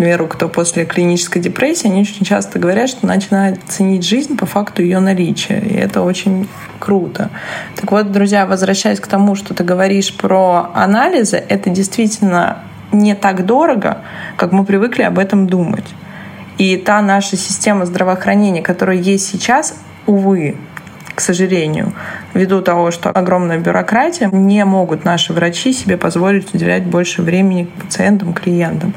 примеру, 0.00 0.28
кто 0.28 0.48
после 0.48 0.86
клинической 0.86 1.42
депрессии, 1.42 1.86
они 1.86 2.00
очень 2.00 2.24
часто 2.24 2.58
говорят, 2.58 2.88
что 2.88 3.06
начинают 3.06 3.60
ценить 3.68 4.02
жизнь 4.02 4.34
по 4.34 4.46
факту 4.46 4.80
ее 4.82 4.98
наличия. 4.98 5.58
И 5.58 5.74
это 5.74 6.00
очень 6.00 6.48
круто. 6.78 7.28
Так 7.76 7.92
вот, 7.92 8.10
друзья, 8.10 8.46
возвращаясь 8.46 8.98
к 8.98 9.06
тому, 9.06 9.34
что 9.34 9.52
ты 9.52 9.62
говоришь 9.62 10.16
про 10.16 10.70
анализы, 10.74 11.36
это 11.36 11.68
действительно 11.68 12.60
не 12.92 13.14
так 13.14 13.44
дорого, 13.44 13.98
как 14.36 14.52
мы 14.52 14.64
привыкли 14.64 15.02
об 15.02 15.18
этом 15.18 15.46
думать. 15.46 15.86
И 16.56 16.78
та 16.78 17.02
наша 17.02 17.36
система 17.36 17.84
здравоохранения, 17.84 18.62
которая 18.62 18.96
есть 18.96 19.28
сейчас, 19.28 19.74
увы, 20.06 20.56
к 21.14 21.20
сожалению, 21.20 21.92
ввиду 22.34 22.62
того, 22.62 22.90
что 22.90 23.10
огромная 23.10 23.58
бюрократия, 23.58 24.28
не 24.32 24.64
могут 24.64 25.04
наши 25.04 25.32
врачи 25.32 25.72
себе 25.72 25.96
позволить 25.96 26.54
уделять 26.54 26.84
больше 26.84 27.22
времени 27.22 27.68
пациентам, 27.80 28.32
клиентам. 28.32 28.94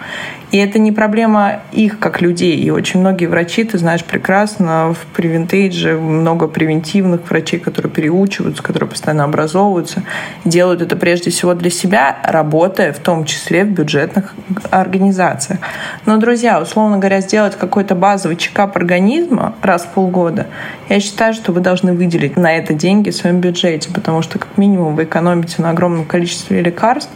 И 0.53 0.57
это 0.57 0.77
не 0.77 0.91
проблема 0.91 1.61
их 1.71 1.97
как 1.97 2.21
людей. 2.21 2.55
И 2.57 2.69
очень 2.69 2.99
многие 2.99 3.25
врачи, 3.25 3.63
ты 3.63 3.79
знаешь 3.79 4.03
прекрасно, 4.03 4.93
в 4.93 5.03
превентейдже 5.15 5.97
много 5.97 6.47
превентивных 6.47 7.27
врачей, 7.27 7.59
которые 7.59 7.91
переучиваются, 7.91 8.61
которые 8.61 8.87
постоянно 8.87 9.23
образовываются, 9.23 10.03
делают 10.45 10.83
это 10.83 10.95
прежде 10.95 11.31
всего 11.31 11.55
для 11.55 11.71
себя, 11.71 12.17
работая 12.23 12.93
в 12.93 12.99
том 12.99 13.25
числе 13.25 13.63
в 13.65 13.69
бюджетных 13.69 14.35
организациях. 14.69 15.57
Но, 16.05 16.17
друзья, 16.17 16.61
условно 16.61 16.99
говоря, 16.99 17.21
сделать 17.21 17.57
какой-то 17.57 17.95
базовый 17.95 18.37
чекап 18.37 18.77
организма 18.77 19.55
раз 19.63 19.81
в 19.85 19.87
полгода, 19.87 20.45
я 20.87 20.99
считаю, 20.99 21.33
что 21.33 21.51
вы 21.51 21.61
должны 21.61 21.93
выделить 21.93 22.37
на 22.37 22.55
это 22.55 22.75
деньги 22.75 23.09
в 23.09 23.15
своем 23.23 23.39
бюджете, 23.39 23.89
потому 23.93 24.21
что 24.21 24.37
как 24.37 24.57
минимум 24.57 24.95
вы 24.95 25.05
экономите 25.05 25.61
на 25.61 25.69
огромном 25.69 26.05
количестве 26.05 26.61
лекарств, 26.61 27.11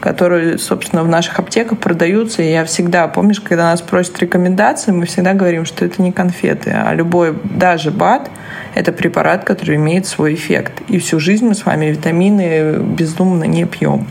которые, 0.00 0.58
собственно, 0.58 1.04
в 1.04 1.08
наших 1.08 1.38
аптеках 1.38 1.78
продаются. 1.78 2.42
И 2.42 2.50
я 2.50 2.64
всегда, 2.64 3.06
помнишь, 3.06 3.40
когда 3.40 3.64
нас 3.64 3.82
просят 3.82 4.18
рекомендации, 4.18 4.92
мы 4.92 5.04
всегда 5.06 5.34
говорим, 5.34 5.64
что 5.64 5.84
это 5.84 6.00
не 6.02 6.10
конфеты, 6.10 6.70
а 6.70 6.94
любой, 6.94 7.34
даже 7.44 7.90
БАД, 7.90 8.30
это 8.74 8.92
препарат, 8.92 9.44
который 9.44 9.76
имеет 9.76 10.06
свой 10.06 10.34
эффект. 10.34 10.72
И 10.88 10.98
всю 10.98 11.20
жизнь 11.20 11.46
мы 11.46 11.54
с 11.54 11.66
вами 11.66 11.86
витамины 11.86 12.78
бездумно 12.78 13.44
не 13.44 13.66
пьем. 13.66 14.06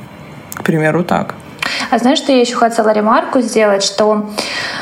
К 0.54 0.64
примеру, 0.64 1.04
так. 1.04 1.36
А 1.90 1.98
знаешь, 1.98 2.18
что 2.18 2.32
я 2.32 2.42
еще 2.42 2.56
хотела 2.56 2.90
ремарку 2.90 3.42
сделать, 3.42 3.84
что 3.84 4.26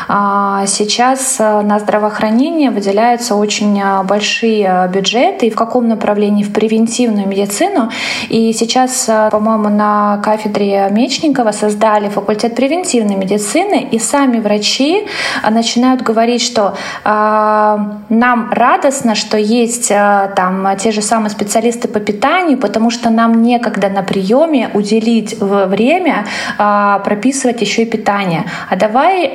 а, 0.07 0.65
сейчас 0.65 1.37
э, 1.39 1.61
на 1.61 1.77
здравоохранение 1.77 2.71
выделяются 2.71 3.35
очень 3.35 3.79
э, 3.79 4.03
большие 4.03 4.65
э, 4.67 4.87
бюджеты, 4.89 5.47
и 5.47 5.49
в 5.51 5.55
каком 5.55 5.87
направлении? 5.87 6.43
В 6.43 6.51
превентивную 6.51 7.27
медицину. 7.27 7.91
И 8.29 8.53
сейчас, 8.53 9.09
по-моему, 9.31 9.69
на 9.69 10.19
кафедре 10.23 10.87
Мечникова 10.89 11.51
создали 11.51 12.09
факультет 12.09 12.55
превентивной 12.55 13.15
медицины, 13.15 13.87
и 13.91 13.99
сами 13.99 14.39
врачи 14.39 15.05
начинают 15.49 16.01
говорить, 16.01 16.41
что 16.41 16.75
нам 17.03 18.49
радостно, 18.51 19.15
что 19.15 19.37
есть 19.37 19.89
там 19.89 20.67
те 20.77 20.91
же 20.91 21.01
самые 21.01 21.29
специалисты 21.29 21.87
по 21.87 21.99
питанию, 21.99 22.57
потому 22.57 22.89
что 22.89 23.09
нам 23.09 23.41
некогда 23.41 23.89
на 23.89 24.03
приеме 24.03 24.69
уделить 24.73 25.37
время 25.39 26.25
прописывать 27.03 27.61
еще 27.61 27.83
и 27.83 27.85
питание. 27.85 28.45
А 28.69 28.75
давай 28.75 29.31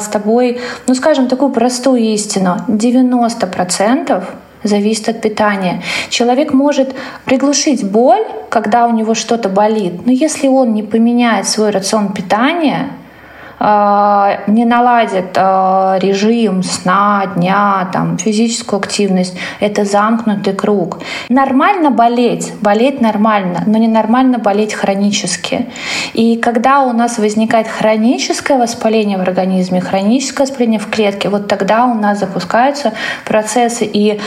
с 0.00 0.08
тобой, 0.08 0.60
ну 0.86 0.94
скажем, 0.94 1.28
такую 1.28 1.50
простую 1.52 2.00
истину. 2.00 2.56
90% 2.68 4.24
зависит 4.62 5.08
от 5.08 5.20
питания. 5.20 5.82
Человек 6.10 6.52
может 6.52 6.94
приглушить 7.24 7.84
боль, 7.84 8.24
когда 8.50 8.86
у 8.86 8.92
него 8.92 9.14
что-то 9.14 9.48
болит, 9.48 10.06
но 10.06 10.12
если 10.12 10.48
он 10.48 10.74
не 10.74 10.82
поменяет 10.82 11.46
свой 11.46 11.70
рацион 11.70 12.12
питания, 12.12 12.88
а, 12.88 12.97
не 13.60 14.64
наладит 14.64 15.36
а, 15.36 15.98
режим 16.00 16.62
сна, 16.62 17.26
дня, 17.34 17.88
там, 17.92 18.16
физическую 18.18 18.78
активность, 18.78 19.36
это 19.60 19.84
замкнутый 19.84 20.54
круг. 20.54 20.98
Нормально 21.28 21.90
болеть, 21.90 22.52
болеть 22.60 23.00
нормально, 23.00 23.64
но 23.66 23.78
не 23.78 23.88
нормально 23.88 24.38
болеть 24.38 24.74
хронически. 24.74 25.66
И 26.14 26.36
когда 26.36 26.82
у 26.82 26.92
нас 26.92 27.18
возникает 27.18 27.66
хроническое 27.66 28.58
воспаление 28.58 29.18
в 29.18 29.22
организме, 29.22 29.80
хроническое 29.80 30.46
воспаление 30.46 30.78
в 30.78 30.88
клетке, 30.88 31.28
вот 31.28 31.48
тогда 31.48 31.86
у 31.86 31.94
нас 31.94 32.20
запускаются 32.20 32.92
процессы 33.24 33.84
и 33.84 34.12
э, 34.12 34.18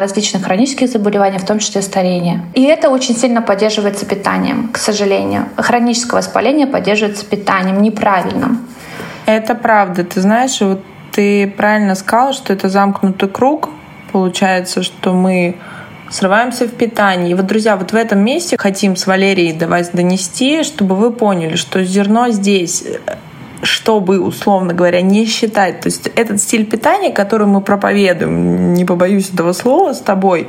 различных 0.00 0.44
хронических 0.44 0.88
заболеваний, 0.88 1.38
в 1.38 1.44
том 1.44 1.58
числе 1.58 1.82
старения. 1.82 2.42
И 2.54 2.62
это 2.62 2.90
очень 2.90 3.16
сильно 3.16 3.42
поддерживается 3.42 4.06
питанием, 4.06 4.68
к 4.72 4.78
сожалению. 4.78 5.46
Хроническое 5.56 6.20
воспаление 6.20 6.66
поддерживается 6.66 7.24
питанием 7.24 7.82
неправильным. 7.82 8.63
Это 9.26 9.54
правда. 9.54 10.04
Ты 10.04 10.20
знаешь, 10.20 10.60
вот 10.60 10.82
ты 11.12 11.46
правильно 11.46 11.94
сказал, 11.94 12.32
что 12.32 12.52
это 12.52 12.68
замкнутый 12.68 13.28
круг. 13.28 13.70
Получается, 14.12 14.82
что 14.82 15.12
мы 15.12 15.56
срываемся 16.10 16.66
в 16.66 16.72
питании. 16.72 17.30
И 17.30 17.34
вот, 17.34 17.46
друзья, 17.46 17.76
вот 17.76 17.92
в 17.92 17.96
этом 17.96 18.20
месте 18.20 18.56
хотим 18.58 18.96
с 18.96 19.06
Валерией 19.06 19.52
до 19.52 19.66
вас 19.66 19.90
донести, 19.90 20.62
чтобы 20.62 20.94
вы 20.96 21.12
поняли, 21.12 21.56
что 21.56 21.84
зерно 21.84 22.30
здесь 22.30 22.84
чтобы, 23.62 24.20
условно 24.20 24.74
говоря, 24.74 25.00
не 25.00 25.26
считать. 25.26 25.80
То 25.80 25.88
есть 25.88 26.06
этот 26.14 26.40
стиль 26.40 26.66
питания, 26.66 27.10
который 27.10 27.46
мы 27.46 27.60
проповедуем, 27.60 28.74
не 28.74 28.84
побоюсь 28.84 29.30
этого 29.32 29.52
слова, 29.52 29.94
с 29.94 30.00
тобой, 30.00 30.48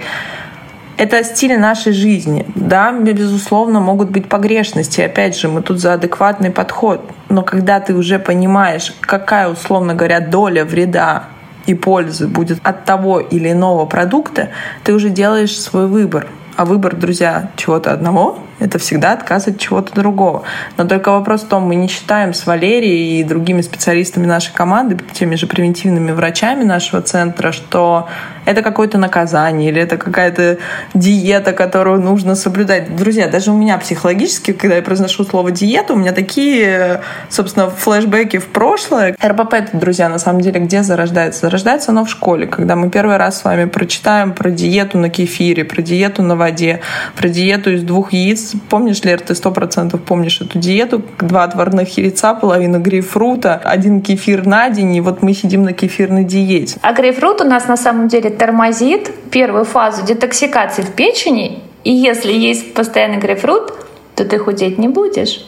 это 0.97 1.23
стиль 1.23 1.57
нашей 1.59 1.93
жизни. 1.93 2.45
Да, 2.55 2.91
безусловно, 2.91 3.79
могут 3.79 4.09
быть 4.09 4.29
погрешности. 4.29 5.01
Опять 5.01 5.37
же, 5.37 5.47
мы 5.49 5.61
тут 5.61 5.79
за 5.79 5.93
адекватный 5.93 6.51
подход. 6.51 7.01
Но 7.29 7.41
когда 7.41 7.79
ты 7.79 7.93
уже 7.93 8.19
понимаешь, 8.19 8.93
какая, 9.01 9.49
условно 9.49 9.93
говоря, 9.93 10.19
доля 10.19 10.63
вреда 10.63 11.25
и 11.65 11.73
пользы 11.73 12.27
будет 12.27 12.59
от 12.63 12.85
того 12.85 13.19
или 13.19 13.51
иного 13.51 13.85
продукта, 13.85 14.49
ты 14.83 14.93
уже 14.93 15.09
делаешь 15.09 15.59
свой 15.59 15.87
выбор. 15.87 16.27
А 16.55 16.65
выбор, 16.65 16.95
друзья, 16.95 17.49
чего-то 17.57 17.91
одного— 17.91 18.39
это 18.59 18.79
всегда 18.79 19.13
отказ 19.13 19.47
от 19.47 19.59
чего-то 19.59 19.93
другого. 19.93 20.43
Но 20.77 20.85
только 20.85 21.11
вопрос 21.11 21.41
в 21.41 21.47
том, 21.47 21.63
мы 21.63 21.75
не 21.75 21.87
считаем 21.87 22.33
с 22.33 22.45
Валерией 22.45 23.19
и 23.19 23.23
другими 23.23 23.61
специалистами 23.61 24.25
нашей 24.25 24.53
команды, 24.53 24.97
теми 25.13 25.35
же 25.35 25.47
превентивными 25.47 26.11
врачами 26.11 26.63
нашего 26.63 27.01
центра, 27.01 27.51
что 27.51 28.07
это 28.45 28.61
какое-то 28.61 28.97
наказание 28.97 29.69
или 29.69 29.81
это 29.81 29.97
какая-то 29.97 30.59
диета, 30.93 31.51
которую 31.51 31.99
нужно 32.01 32.35
соблюдать. 32.35 32.95
Друзья, 32.95 33.27
даже 33.27 33.51
у 33.51 33.57
меня 33.57 33.77
психологически, 33.77 34.53
когда 34.53 34.77
я 34.77 34.81
произношу 34.81 35.25
слово 35.25 35.51
диета, 35.51 35.93
у 35.93 35.97
меня 35.97 36.11
такие, 36.11 37.01
собственно, 37.29 37.69
флешбеки 37.69 38.37
в 38.37 38.47
прошлое. 38.47 39.15
РПП 39.23 39.53
это, 39.53 39.77
друзья, 39.77 40.09
на 40.09 40.19
самом 40.19 40.41
деле 40.41 40.59
где 40.59 40.83
зарождается? 40.83 41.41
Зарождается 41.41 41.91
оно 41.91 42.05
в 42.05 42.09
школе, 42.09 42.47
когда 42.47 42.75
мы 42.75 42.89
первый 42.89 43.17
раз 43.17 43.39
с 43.39 43.43
вами 43.43 43.65
прочитаем 43.65 44.33
про 44.33 44.49
диету 44.49 44.97
на 44.97 45.09
кефире, 45.09 45.65
про 45.65 45.81
диету 45.81 46.21
на 46.21 46.35
воде, 46.35 46.81
про 47.15 47.27
диету 47.27 47.71
из 47.71 47.83
двух 47.83 48.13
яиц. 48.13 48.44
Помнишь, 48.69 49.03
Лер, 49.03 49.21
ты 49.21 49.35
сто 49.35 49.51
процентов 49.51 50.01
помнишь 50.03 50.41
эту 50.41 50.59
диету? 50.59 51.01
Два 51.19 51.43
отварных 51.43 51.97
яйца, 51.97 52.33
половина 52.33 52.77
грейпфрута, 52.77 53.55
один 53.55 54.01
кефир 54.01 54.45
на 54.45 54.69
день, 54.69 54.95
и 54.95 55.01
вот 55.01 55.21
мы 55.21 55.33
сидим 55.33 55.63
на 55.63 55.73
кефирной 55.73 56.23
диете. 56.23 56.77
А 56.81 56.93
грейпфрут 56.93 57.41
у 57.41 57.43
нас 57.43 57.67
на 57.67 57.77
самом 57.77 58.07
деле 58.07 58.29
тормозит 58.29 59.11
первую 59.31 59.65
фазу 59.65 60.05
детоксикации 60.05 60.81
в 60.81 60.91
печени, 60.91 61.63
и 61.83 61.91
если 61.91 62.31
есть 62.31 62.73
постоянный 62.73 63.17
грейпфрут, 63.17 63.73
то 64.15 64.25
ты 64.25 64.37
худеть 64.39 64.77
не 64.77 64.87
будешь. 64.87 65.45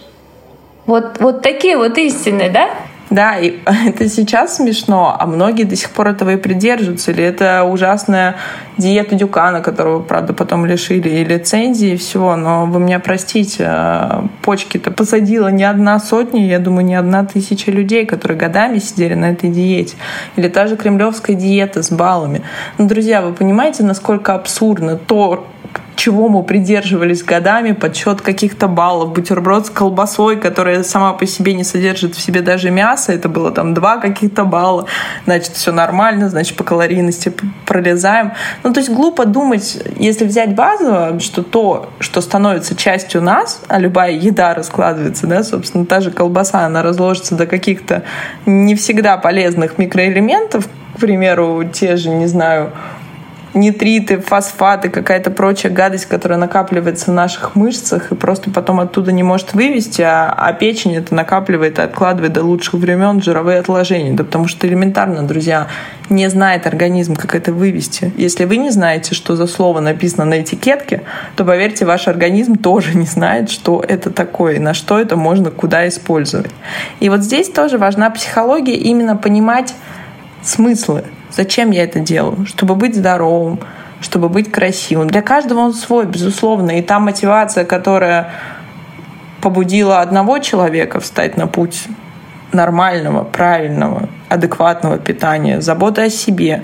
Вот, 0.86 1.19
вот 1.19 1.41
такие 1.41 1.77
вот 1.77 1.97
истины, 1.97 2.49
да? 2.49 2.69
Да, 3.10 3.38
и 3.38 3.60
это 3.88 4.10
сейчас 4.10 4.58
смешно, 4.58 5.15
а 5.17 5.26
многие 5.26 5.63
до 5.63 5.76
сих 5.76 5.91
пор 5.91 6.10
этого 6.10 6.32
и 6.32 6.38
придерживаются. 6.38 7.12
Или 7.12 7.24
это 7.24 7.63
ужасная 7.63 8.36
диета 8.78 9.15
Дюкана, 9.15 9.62
которого, 9.62 10.02
правда, 10.02 10.34
потом 10.34 10.65
лишили 10.65 11.10
и 11.10 11.24
лицензии, 11.24 11.93
и 11.93 11.98
всего. 11.98 12.36
Но 12.36 12.65
вы 12.65 12.80
меня 12.80 13.00
простите, 13.00 13.65
а, 13.67 14.26
почки-то 14.41 14.91
посадила 14.91 15.48
не 15.48 15.63
одна 15.63 16.00
сотня, 16.00 16.46
я 16.46 16.60
думаю, 16.60 16.86
не 16.86 16.96
одна 16.96 17.26
тысяча 17.26 17.72
людей, 17.72 18.06
которые 18.06 18.38
годами 18.38 18.80
сидели 18.80 19.13
на 19.13 19.32
этой 19.32 19.50
диете. 19.50 19.96
Или 20.36 20.50
та 20.50 20.67
же 20.67 20.76
кремлевская 20.76 21.36
диета 21.36 21.84
с 21.84 21.91
баллами. 21.91 22.41
Ну, 22.78 22.88
друзья, 22.88 23.22
вы 23.22 23.34
понимаете, 23.34 23.84
насколько 23.84 24.34
абсурдно 24.34 24.98
то, 24.98 25.48
чего 25.95 26.29
мы 26.29 26.43
придерживались 26.43 27.23
годами, 27.23 27.71
подсчет 27.71 28.21
каких-то 28.21 28.67
баллов, 28.67 29.13
бутерброд 29.13 29.65
с 29.65 29.69
колбасой, 29.69 30.37
которая 30.37 30.83
сама 30.83 31.13
по 31.13 31.25
себе 31.25 31.53
не 31.53 31.63
содержит 31.63 32.15
в 32.15 32.21
себе 32.21 32.41
даже 32.41 32.69
мясо, 32.69 33.11
это 33.11 33.27
было 33.27 33.51
там 33.51 33.73
два 33.73 33.97
каких-то 33.97 34.45
балла, 34.45 34.85
значит, 35.25 35.53
все 35.53 35.71
нормально, 35.71 36.29
значит, 36.29 36.55
по 36.55 36.63
калорийности 36.63 37.33
пролезаем. 37.65 38.33
Ну, 38.63 38.73
то 38.73 38.79
есть 38.79 38.91
глупо 38.91 39.25
думать, 39.25 39.77
если 39.97 40.25
взять 40.25 40.55
базово, 40.55 41.19
что 41.19 41.43
то, 41.43 41.89
что 41.99 42.21
становится 42.21 42.75
частью 42.75 43.21
нас, 43.21 43.61
а 43.67 43.79
любая 43.79 44.11
еда 44.11 44.53
раскладывается, 44.53 45.27
да, 45.27 45.43
собственно, 45.43 45.85
та 45.85 45.99
же 45.99 46.11
колбаса, 46.11 46.65
она 46.65 46.83
разложится 46.83 47.35
до 47.35 47.47
каких-то 47.47 48.03
не 48.45 48.75
всегда 48.75 49.17
полезных 49.17 49.77
микроэлементов, 49.77 50.67
к 50.95 50.99
примеру, 50.99 51.63
те 51.71 51.95
же, 51.95 52.09
не 52.09 52.27
знаю, 52.27 52.71
нитриты, 53.58 54.20
фосфаты, 54.20 54.89
какая-то 54.89 55.32
прочая 55.32 55.72
гадость, 55.72 56.06
которая 56.06 56.39
накапливается 56.39 57.12
в 57.12 57.13
наших 57.13 57.56
мышцах 57.56 58.12
и 58.12 58.15
просто 58.15 58.50
потом 58.50 58.80
оттуда 58.80 59.12
не 59.12 59.24
может 59.24 59.54
вывести, 59.54 60.02
а, 60.02 60.34
а 60.38 60.54
печень 60.54 60.96
это 60.96 61.13
накапливает 61.13 61.80
и 61.80 61.82
откладывает 61.82 62.34
до 62.34 62.43
лучших 62.43 62.76
времен 62.76 63.22
жировые 63.22 63.60
отложения. 63.60 64.13
Да 64.13 64.24
потому 64.24 64.48
что 64.48 64.67
элементарно, 64.67 65.24
друзья, 65.24 65.67
не 66.10 66.30
знает 66.30 66.67
организм, 66.67 67.15
как 67.15 67.36
это 67.36 67.52
вывести. 67.52 68.13
Если 68.17 68.46
вы 68.46 68.58
не 68.58 68.70
знаете, 68.70 69.13
что 69.13 69.36
за 69.36 69.48
слово 69.48 69.80
написано 69.80 70.26
на 70.26 70.41
этикетке, 70.41 71.04
то, 71.36 71.43
поверьте, 71.43 71.86
ваш 71.86 72.08
организм 72.08 72.56
тоже 72.56 72.96
не 72.96 73.06
знает, 73.06 73.50
что 73.50 73.84
это 73.86 74.10
такое, 74.12 74.60
на 74.60 74.74
что 74.74 75.00
это 75.00 75.15
можно 75.15 75.52
куда 75.52 75.88
использовать. 75.88 76.52
И 77.00 77.10
вот 77.10 77.22
здесь 77.22 77.50
тоже 77.50 77.78
важна 77.78 78.10
психология, 78.10 78.76
именно 78.76 79.17
понимать 79.17 79.74
смыслы 80.41 81.04
Зачем 81.38 81.69
я 81.69 81.84
это 81.84 82.00
делаю? 82.00 82.47
Чтобы 82.47 82.73
быть 82.73 82.95
здоровым, 82.95 83.60
чтобы 84.02 84.28
быть 84.28 84.52
красивым. 84.52 85.08
Для 85.08 85.21
каждого 85.21 85.60
он 85.60 85.73
свой, 85.73 86.08
безусловно. 86.08 86.80
И 86.80 86.82
та 86.82 87.00
мотивация, 87.00 87.63
которая 87.63 88.32
побудила 89.39 90.02
одного 90.02 90.39
человека 90.39 91.00
встать 91.00 91.38
на 91.38 91.45
путь 91.45 91.88
нормального, 92.52 93.23
правильного, 93.23 94.10
адекватного 94.30 94.97
питания, 94.97 95.62
заботы 95.62 96.02
о 96.02 96.10
себе, 96.10 96.63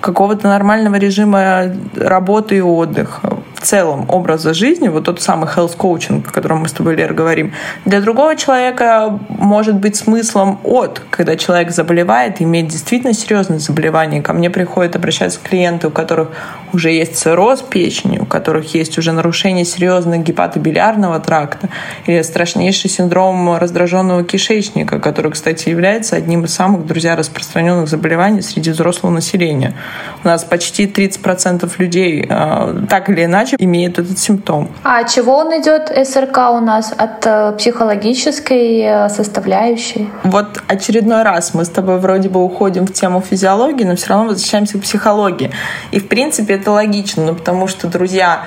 какого-то 0.00 0.48
нормального 0.48 0.94
режима 0.94 1.64
работы 1.94 2.56
и 2.56 2.60
отдыха, 2.62 3.37
в 3.58 3.66
целом 3.66 4.06
образа 4.08 4.54
жизни, 4.54 4.88
вот 4.88 5.04
тот 5.04 5.20
самый 5.20 5.48
health 5.48 5.76
coaching, 5.76 6.24
о 6.26 6.30
котором 6.30 6.58
мы 6.58 6.68
с 6.68 6.72
тобой, 6.72 6.94
Лер, 6.94 7.12
говорим, 7.12 7.52
для 7.84 8.00
другого 8.00 8.36
человека 8.36 9.18
может 9.28 9.74
быть 9.74 9.96
смыслом 9.96 10.60
от, 10.62 11.02
когда 11.10 11.36
человек 11.36 11.72
заболевает, 11.72 12.40
имеет 12.40 12.68
действительно 12.68 13.12
серьезное 13.12 13.58
заболевание. 13.58 14.22
Ко 14.22 14.32
мне 14.32 14.48
приходят 14.48 14.94
обращаться 14.94 15.40
клиенты, 15.42 15.88
у 15.88 15.90
которых 15.90 16.28
уже 16.72 16.90
есть 16.90 17.16
цирроз 17.16 17.62
печени, 17.62 18.18
у 18.18 18.26
которых 18.26 18.74
есть 18.74 18.96
уже 18.96 19.10
нарушение 19.10 19.64
серьезного 19.64 20.18
гепатобилиарного 20.18 21.18
тракта 21.18 21.68
или 22.06 22.22
страшнейший 22.22 22.90
синдром 22.90 23.56
раздраженного 23.56 24.22
кишечника, 24.22 25.00
который, 25.00 25.32
кстати, 25.32 25.68
является 25.68 26.14
одним 26.14 26.44
из 26.44 26.54
самых, 26.54 26.86
друзья, 26.86 27.16
распространенных 27.16 27.88
заболеваний 27.88 28.42
среди 28.42 28.70
взрослого 28.70 29.10
населения. 29.12 29.74
У 30.22 30.28
нас 30.28 30.44
почти 30.44 30.86
30% 30.86 31.68
людей 31.78 32.24
а, 32.28 32.84
так 32.88 33.10
или 33.10 33.24
иначе 33.24 33.47
иначе 33.48 33.56
имеют 33.58 33.98
этот 33.98 34.18
симптом. 34.18 34.68
А 34.84 35.00
от 35.00 35.08
чего 35.08 35.36
он 35.36 35.48
идет, 35.60 35.90
СРК 36.06 36.38
у 36.52 36.60
нас? 36.60 36.92
От 36.96 37.26
э, 37.26 37.52
психологической 37.56 38.80
э, 38.80 39.08
составляющей? 39.08 40.08
Вот 40.24 40.62
очередной 40.66 41.22
раз 41.22 41.54
мы 41.54 41.64
с 41.64 41.68
тобой 41.68 41.98
вроде 41.98 42.28
бы 42.28 42.42
уходим 42.44 42.86
в 42.86 42.92
тему 42.92 43.20
физиологии, 43.20 43.84
но 43.84 43.96
все 43.96 44.08
равно 44.08 44.28
возвращаемся 44.28 44.78
к 44.78 44.82
психологии. 44.82 45.50
И 45.90 46.00
в 46.00 46.08
принципе 46.08 46.54
это 46.54 46.70
логично, 46.72 47.24
ну, 47.24 47.34
потому 47.34 47.68
что, 47.68 47.88
друзья, 47.88 48.44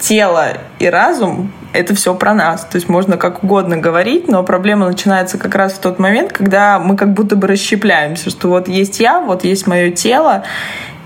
тело 0.00 0.48
и 0.78 0.86
разум— 0.88 1.52
это 1.72 1.94
все 1.94 2.14
про 2.14 2.34
нас. 2.34 2.62
То 2.62 2.76
есть 2.76 2.88
можно 2.88 3.16
как 3.16 3.44
угодно 3.44 3.76
говорить, 3.76 4.28
но 4.28 4.42
проблема 4.42 4.86
начинается 4.86 5.38
как 5.38 5.54
раз 5.54 5.74
в 5.74 5.78
тот 5.78 5.98
момент, 5.98 6.32
когда 6.32 6.78
мы 6.78 6.96
как 6.96 7.12
будто 7.12 7.36
бы 7.36 7.46
расщепляемся, 7.46 8.30
что 8.30 8.48
вот 8.48 8.68
есть 8.68 9.00
я, 9.00 9.20
вот 9.20 9.44
есть 9.44 9.66
мое 9.66 9.90
тело, 9.90 10.44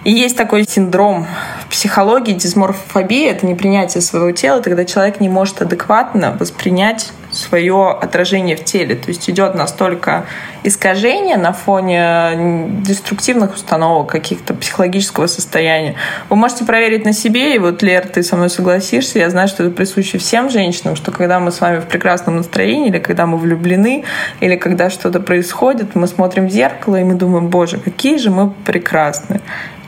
и 0.05 0.13
есть 0.13 0.37
такой 0.37 0.65
синдром 0.65 1.27
в 1.61 1.71
психологии, 1.71 2.35
дисморфобия, 2.35 3.31
это 3.31 3.47
непринятие 3.47 4.03
своего 4.03 4.31
тела, 4.33 4.61
когда 4.61 4.85
человек 4.85 5.21
не 5.21 5.29
может 5.29 5.63
адекватно 5.63 6.37
воспринять 6.39 7.11
свое 7.33 7.91
отражение 7.91 8.57
в 8.57 8.65
теле. 8.65 8.95
То 8.95 9.09
есть 9.09 9.29
идет 9.29 9.55
настолько 9.55 10.27
искажение 10.63 11.37
на 11.37 11.53
фоне 11.53 12.71
деструктивных 12.83 13.55
установок, 13.55 14.09
каких-то 14.09 14.55
психологического 14.55 15.27
состояния. 15.27 15.97
Вы 16.29 16.37
можете 16.37 16.65
проверить 16.65 17.05
на 17.05 17.13
себе, 17.13 17.57
и 17.57 17.59
вот, 17.59 17.83
Лер, 17.83 18.07
ты 18.07 18.23
со 18.23 18.37
мной 18.37 18.51
согласишься, 18.51 19.19
я 19.19 19.31
знаю, 19.31 19.49
что 19.49 19.65
это 19.65 19.75
присуще 19.75 20.19
всем 20.19 20.51
женщинам, 20.51 20.97
что 20.97 21.11
когда 21.11 21.41
мы 21.41 21.51
с 21.51 21.61
вами 21.61 21.81
в 21.81 21.87
прекрасном 21.87 22.37
настроении, 22.37 22.89
или 22.89 22.99
когда 22.99 23.27
мы 23.27 23.37
влюблены, 23.37 24.05
или 24.41 24.57
когда 24.57 24.91
что-то 24.91 25.21
происходит, 25.21 25.95
мы 25.95 26.07
смотрим 26.07 26.47
в 26.47 26.51
зеркало, 26.51 26.97
и 26.97 27.05
мы 27.05 27.15
думаем, 27.15 27.49
боже, 27.49 27.79
какие 27.79 28.19
же 28.19 28.31
мы 28.31 28.51
прекрасны. 28.51 29.41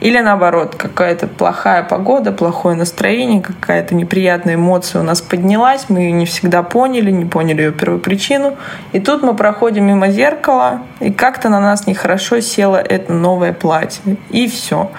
Или 0.07 0.21
наоборот, 0.21 0.77
какая-то 0.77 1.27
плохая 1.27 1.83
погода, 1.83 2.31
плохое 2.31 2.77
настроение, 2.77 3.43
какая-то 3.43 3.97
неприятная 3.97 4.55
эмоция 4.55 5.01
у 5.01 5.05
нас 5.05 5.21
поднялась, 5.21 5.87
мы 5.89 5.99
ее 5.99 6.13
не 6.13 6.27
всегда 6.27 6.63
поняли, 6.63 7.11
не 7.11 7.25
поняли 7.25 7.63
ее 7.63 7.73
первопричину. 7.73 8.55
И 8.93 9.01
тут 9.01 9.25
мы 9.25 9.35
проходим 9.35 9.85
мимо 9.85 10.11
зеркала, 10.11 10.83
и 11.01 11.11
как-то 11.11 11.49
на 11.49 11.59
нас 11.59 11.89
нехорошо 11.89 12.39
село 12.39 12.77
это 12.77 13.13
новое 13.13 13.53
платье. 13.53 14.17
И 14.31 14.47
все 14.47 14.93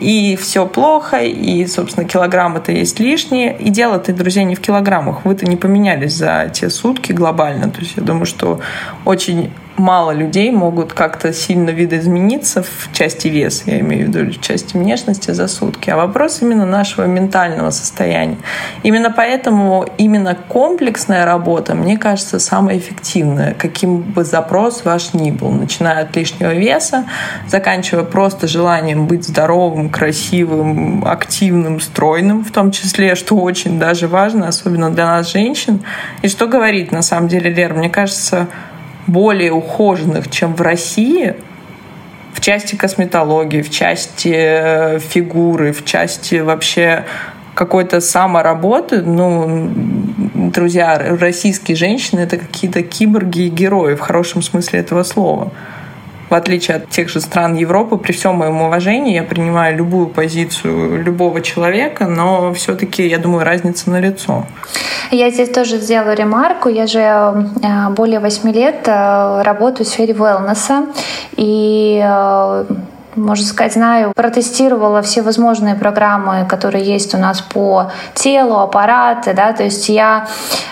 и 0.00 0.36
все 0.40 0.66
плохо, 0.66 1.18
и, 1.18 1.64
собственно, 1.66 2.08
килограммы-то 2.08 2.72
есть 2.72 2.98
лишние. 2.98 3.56
И 3.58 3.68
дело-то, 3.70 4.12
друзья, 4.12 4.42
не 4.42 4.56
в 4.56 4.60
килограммах. 4.60 5.24
Вы-то 5.24 5.46
не 5.46 5.56
поменялись 5.56 6.14
за 6.14 6.50
те 6.52 6.68
сутки 6.68 7.12
глобально. 7.12 7.70
То 7.70 7.78
есть 7.80 7.96
я 7.96 8.02
думаю, 8.02 8.26
что 8.26 8.60
очень 9.04 9.52
мало 9.78 10.12
людей 10.12 10.50
могут 10.50 10.92
как-то 10.92 11.32
сильно 11.32 11.70
видоизмениться 11.70 12.62
в 12.62 12.90
части 12.92 13.28
веса, 13.28 13.64
я 13.66 13.80
имею 13.80 14.06
в 14.06 14.08
виду, 14.08 14.32
в 14.32 14.40
части 14.40 14.76
внешности 14.76 15.30
за 15.30 15.48
сутки, 15.48 15.90
а 15.90 15.96
вопрос 15.96 16.42
именно 16.42 16.66
нашего 16.66 17.06
ментального 17.06 17.70
состояния. 17.70 18.36
Именно 18.82 19.10
поэтому 19.10 19.86
именно 19.98 20.36
комплексная 20.48 21.24
работа, 21.24 21.74
мне 21.74 21.98
кажется, 21.98 22.38
самая 22.38 22.78
эффективная, 22.78 23.54
каким 23.54 24.00
бы 24.00 24.24
запрос 24.24 24.84
ваш 24.84 25.14
ни 25.14 25.30
был, 25.30 25.50
начиная 25.50 26.02
от 26.02 26.16
лишнего 26.16 26.54
веса, 26.54 27.04
заканчивая 27.46 28.04
просто 28.04 28.48
желанием 28.48 29.06
быть 29.06 29.24
здоровым, 29.26 29.90
красивым, 29.90 31.04
активным, 31.06 31.80
стройным, 31.80 32.44
в 32.44 32.50
том 32.50 32.70
числе, 32.70 33.14
что 33.14 33.36
очень 33.36 33.78
даже 33.78 34.08
важно, 34.08 34.48
особенно 34.48 34.90
для 34.90 35.06
нас, 35.06 35.32
женщин. 35.32 35.80
И 36.22 36.28
что 36.28 36.46
говорить, 36.46 36.92
на 36.92 37.02
самом 37.02 37.28
деле, 37.28 37.50
Лер, 37.50 37.74
мне 37.74 37.90
кажется, 37.90 38.48
более 39.08 39.52
ухоженных, 39.52 40.30
чем 40.30 40.54
в 40.54 40.60
России, 40.60 41.34
в 42.32 42.40
части 42.40 42.76
косметологии, 42.76 43.62
в 43.62 43.70
части 43.70 44.32
э, 44.32 44.98
фигуры, 45.00 45.72
в 45.72 45.84
части 45.84 46.36
вообще 46.36 47.04
какой-то 47.54 48.00
самоработы, 48.00 49.02
ну, 49.02 49.68
друзья, 50.34 51.16
российские 51.18 51.76
женщины— 51.76 52.20
это 52.20 52.36
какие-то 52.36 52.82
киборги 52.82 53.46
и 53.46 53.48
герои 53.48 53.96
в 53.96 54.00
хорошем 54.00 54.42
смысле 54.42 54.78
этого 54.78 55.02
слова 55.02 55.50
в 56.30 56.34
отличие 56.34 56.76
от 56.78 56.90
тех 56.90 57.08
же 57.08 57.20
стран 57.20 57.54
Европы, 57.56 57.96
при 57.96 58.12
всем 58.12 58.36
моем 58.36 58.60
уважении, 58.60 59.14
я 59.14 59.22
принимаю 59.22 59.76
любую 59.76 60.08
позицию 60.08 61.02
любого 61.02 61.40
человека, 61.40 62.06
но 62.06 62.52
все-таки, 62.54 63.06
я 63.06 63.18
думаю, 63.18 63.44
разница 63.44 63.90
на 63.90 64.00
лицо. 64.00 64.44
Я 65.10 65.30
здесь 65.30 65.48
тоже 65.48 65.78
сделаю 65.78 66.16
ремарку. 66.16 66.68
Я 66.68 66.86
же 66.86 67.00
э, 67.00 67.90
более 67.90 68.20
восьми 68.20 68.52
лет 68.52 68.86
э, 68.86 69.42
работаю 69.42 69.86
в 69.86 69.88
сфере 69.88 70.12
wellness, 70.12 70.86
и 71.36 72.02
э, 72.04 72.64
можно 73.18 73.44
сказать, 73.44 73.72
знаю, 73.74 74.12
протестировала 74.14 75.02
все 75.02 75.22
возможные 75.22 75.74
программы, 75.74 76.46
которые 76.48 76.84
есть 76.84 77.14
у 77.14 77.18
нас 77.18 77.40
по 77.40 77.90
телу, 78.14 78.58
аппараты, 78.58 79.34
да, 79.34 79.52
то 79.52 79.64
есть 79.64 79.88
я 79.88 80.26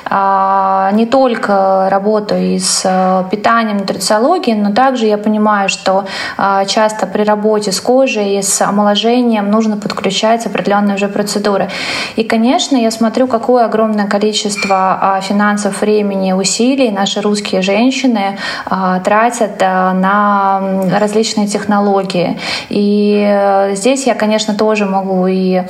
а, 0.05 0.91
не 0.93 1.07
только 1.07 1.89
работаю 1.91 2.59
с 2.59 2.83
а, 2.85 3.25
питанием, 3.31 3.79
нутрициологией, 3.79 4.57
но 4.57 4.73
также 4.73 5.07
я 5.07 5.19
понимаю, 5.19 5.69
что 5.69 6.05
а, 6.37 6.65
часто 6.65 7.07
при 7.07 7.23
работе 7.23 7.73
с 7.73 7.81
кожей 7.81 8.39
и 8.39 8.43
с 8.43 8.61
омоложением 8.63 9.51
нужно 9.51 9.77
подключать 9.77 10.47
определенные 10.47 10.97
уже 10.97 11.09
процедуры. 11.09 11.69
И, 12.17 12.25
конечно, 12.25 12.77
я 12.77 12.91
смотрю, 12.91 13.27
какое 13.27 13.65
огромное 13.65 14.07
количество 14.07 14.99
а, 15.01 15.21
финансов, 15.21 15.81
времени, 15.81 16.33
усилий 16.33 16.91
наши 16.91 17.21
русские 17.21 17.63
женщины 17.63 18.39
а, 18.65 19.01
тратят 19.01 19.61
а, 19.61 19.93
на 19.93 20.99
различные 20.99 21.47
технологии. 21.47 22.36
И 22.69 23.25
э, 23.27 23.75
здесь 23.75 24.07
я, 24.07 24.15
конечно, 24.15 24.55
тоже 24.55 24.87
могу 24.87 25.27
и 25.27 25.63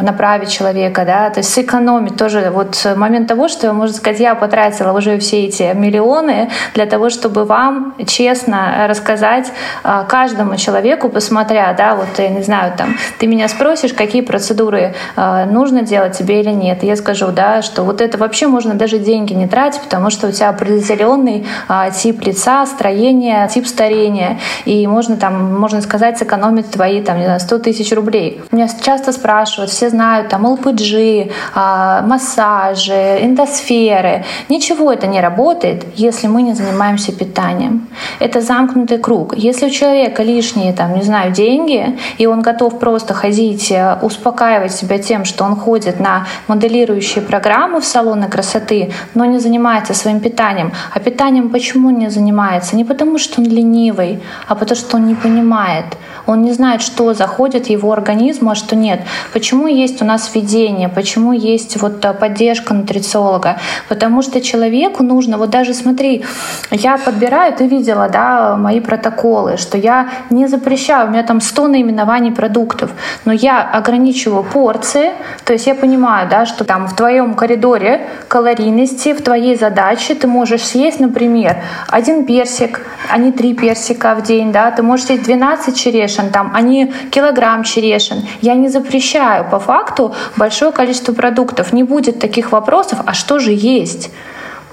направить 0.00 0.50
человека, 0.50 1.04
да, 1.04 1.30
то 1.30 1.40
есть 1.40 1.52
сэкономить 1.52 2.16
тоже 2.16 2.50
вот 2.52 2.86
момент 2.96 3.28
того, 3.28 3.48
что, 3.48 3.72
можно 3.72 3.94
сказать, 3.94 4.20
я 4.20 4.34
потратила 4.34 4.92
уже 4.92 5.18
все 5.18 5.44
эти 5.46 5.72
миллионы 5.74 6.50
для 6.74 6.86
того, 6.86 7.10
чтобы 7.10 7.44
вам 7.44 7.94
честно 8.06 8.86
рассказать 8.88 9.52
э, 9.84 10.04
каждому 10.08 10.56
человеку, 10.56 11.08
посмотря, 11.08 11.74
да, 11.76 11.94
вот 11.94 12.08
я 12.18 12.28
не 12.28 12.42
знаю, 12.42 12.72
там, 12.76 12.96
ты 13.18 13.26
меня 13.26 13.48
спросишь, 13.48 13.92
какие 13.92 14.22
процедуры 14.22 14.94
э, 15.16 15.44
нужно 15.46 15.82
делать 15.82 16.16
тебе 16.16 16.40
или 16.40 16.50
нет. 16.50 16.82
Я 16.82 16.96
скажу, 16.96 17.28
да, 17.28 17.62
что 17.62 17.82
вот 17.82 18.00
это 18.00 18.18
вообще 18.18 18.46
можно 18.46 18.74
даже 18.74 18.98
деньги 18.98 19.32
не 19.32 19.46
тратить, 19.46 19.80
потому 19.82 20.10
что 20.10 20.28
у 20.28 20.32
тебя 20.32 20.48
определенный 20.50 21.46
тип 21.94 22.22
лица, 22.22 22.66
строение, 22.66 23.48
тип 23.48 23.66
старения, 23.66 24.38
и 24.64 24.86
можно 24.86 25.16
там, 25.16 25.58
можно 25.58 25.80
сказать, 25.80 26.11
сказать, 26.12 26.18
сэкономит 26.18 26.70
твои 26.70 27.02
там, 27.02 27.18
не 27.18 27.24
знаю, 27.24 27.40
100 27.40 27.58
тысяч 27.58 27.92
рублей. 27.92 28.40
Меня 28.52 28.68
часто 28.80 29.12
спрашивают, 29.12 29.70
все 29.70 29.90
знают 29.90 30.28
там 30.28 30.46
ЛПГ, 30.46 31.32
а, 31.54 32.02
массажи, 32.02 33.18
эндосферы. 33.20 34.24
Ничего 34.48 34.92
это 34.92 35.06
не 35.06 35.20
работает, 35.20 35.84
если 35.96 36.28
мы 36.28 36.42
не 36.42 36.54
занимаемся 36.54 37.12
питанием. 37.12 37.86
Это 38.20 38.40
замкнутый 38.40 38.98
круг. 38.98 39.34
Если 39.36 39.66
у 39.66 39.70
человека 39.70 40.22
лишние, 40.22 40.72
там, 40.72 40.94
не 40.94 41.02
знаю, 41.02 41.32
деньги, 41.32 41.98
и 42.18 42.26
он 42.26 42.42
готов 42.42 42.78
просто 42.78 43.14
ходить, 43.14 43.70
э, 43.70 43.98
успокаивать 44.02 44.72
себя 44.72 44.98
тем, 44.98 45.24
что 45.24 45.44
он 45.44 45.56
ходит 45.56 46.00
на 46.00 46.26
моделирующие 46.48 47.22
программы 47.22 47.80
в 47.80 47.84
салоны 47.84 48.28
красоты, 48.28 48.90
но 49.14 49.24
не 49.24 49.38
занимается 49.38 49.94
своим 49.94 50.20
питанием. 50.20 50.72
А 50.94 50.98
питанием 51.00 51.48
почему 51.50 51.90
не 51.90 52.10
занимается? 52.10 52.76
Не 52.76 52.84
потому, 52.84 53.18
что 53.18 53.40
он 53.40 53.48
ленивый, 53.48 54.18
а 54.48 54.54
потому, 54.54 54.80
что 54.80 54.96
он 54.96 55.06
не 55.06 55.14
понимает. 55.14 55.84
Он 56.26 56.42
не 56.42 56.52
знает, 56.52 56.82
что 56.82 57.14
заходит 57.14 57.66
в 57.66 57.70
его 57.70 57.92
организм, 57.92 58.48
а 58.48 58.54
что 58.54 58.76
нет. 58.76 59.00
Почему 59.32 59.66
есть 59.66 60.02
у 60.02 60.04
нас 60.04 60.30
введение, 60.34 60.88
почему 60.88 61.32
есть 61.32 61.80
вот 61.80 62.04
э, 62.04 62.12
поддержка 62.12 62.74
нутрициолога? 62.74 63.56
Потому 63.88 64.22
что 64.22 64.40
человеку 64.40 65.02
нужно, 65.02 65.38
вот 65.38 65.50
даже 65.50 65.74
смотри, 65.74 66.24
я 66.70 66.98
подбираю, 66.98 67.52
ты 67.52 67.66
видела, 67.66 68.08
да, 68.08 68.56
мои 68.56 68.80
протоколы, 68.80 69.56
что 69.56 69.78
я 69.78 70.08
не 70.30 70.46
запрещаю, 70.46 71.08
у 71.08 71.10
меня 71.10 71.22
там 71.22 71.40
100 71.40 71.68
наименований 71.68 72.30
продуктов, 72.32 72.90
но 73.24 73.32
я 73.32 73.62
ограничиваю 73.62 74.44
порции, 74.44 75.10
то 75.44 75.52
есть 75.52 75.66
я 75.66 75.74
понимаю, 75.74 76.28
да, 76.28 76.46
что 76.46 76.64
там 76.64 76.86
в 76.86 76.94
твоем 76.94 77.34
коридоре 77.34 78.06
калорийности, 78.28 79.12
в 79.12 79.22
твоей 79.22 79.56
задаче 79.56 80.14
ты 80.14 80.26
можешь 80.26 80.62
съесть, 80.62 81.00
например, 81.00 81.56
один 81.88 82.24
персик, 82.26 82.80
а 83.10 83.18
не 83.18 83.32
три 83.32 83.54
персика 83.54 84.14
в 84.14 84.22
день, 84.22 84.52
да, 84.52 84.70
ты 84.70 84.82
можешь 84.82 85.06
съесть 85.06 85.24
12 85.24 85.76
черешин, 85.82 86.30
там, 86.30 86.52
не 86.60 86.92
килограмм 87.10 87.64
черешин. 87.64 88.22
Я 88.40 88.54
не 88.54 88.68
запрещаю 88.68 89.48
по 89.50 89.58
факту 89.58 90.14
большое 90.36 90.72
количество 90.72 91.12
продуктов. 91.12 91.72
Не 91.72 91.84
будет 91.84 92.18
таких 92.18 92.52
вопросов, 92.52 93.00
а 93.06 93.14
что 93.14 93.38
же 93.38 93.52
есть? 93.52 94.10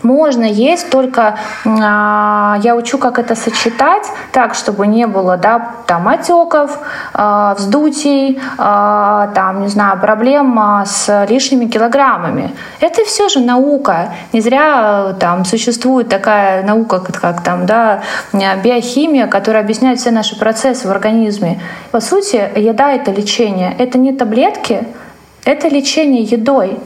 Можно 0.04 0.46
есть, 0.46 0.90
только 0.90 1.38
а, 1.66 2.58
я 2.64 2.76
учу, 2.76 2.98
как 2.98 3.20
это 3.20 3.36
сочетать 3.36 4.08
так, 4.32 4.56
чтобы 4.56 4.88
не 4.88 5.08
было 5.08 5.38
да, 5.38 5.72
там, 5.88 6.08
отеков, 6.08 6.80
а, 7.14 7.54
вздутий, 7.56 8.40
а, 8.58 9.28
там, 9.36 9.62
не 9.62 9.68
знаю, 9.68 10.00
проблем 10.00 10.60
с 10.86 11.26
лишними 11.28 11.66
килограммами. 11.66 12.56
Это 12.80 13.04
все 13.04 13.28
же 13.30 13.40
наука. 13.40 14.14
Не 14.32 14.42
зря 14.42 15.16
там 15.20 15.46
существует 15.46 16.08
такая 16.08 16.64
наука, 16.64 17.00
как, 17.00 17.20
как 17.20 17.44
там, 17.44 17.66
да, 17.66 18.02
биохимия, 18.34 19.28
которая 19.28 19.64
объясняет 19.64 20.00
все 20.00 20.12
наши 20.12 20.38
процессы 20.40 20.88
в 20.88 20.92
организме. 20.92 21.62
По 21.92 22.00
сути, 22.00 22.50
еда— 22.56 22.94
это 22.94 23.12
лечение. 23.12 23.76
Это 23.78 23.98
не 23.98 24.14
таблетки, 24.14 24.88
Это 25.46 25.68
лечение 25.68 26.24
едой. 26.24 26.78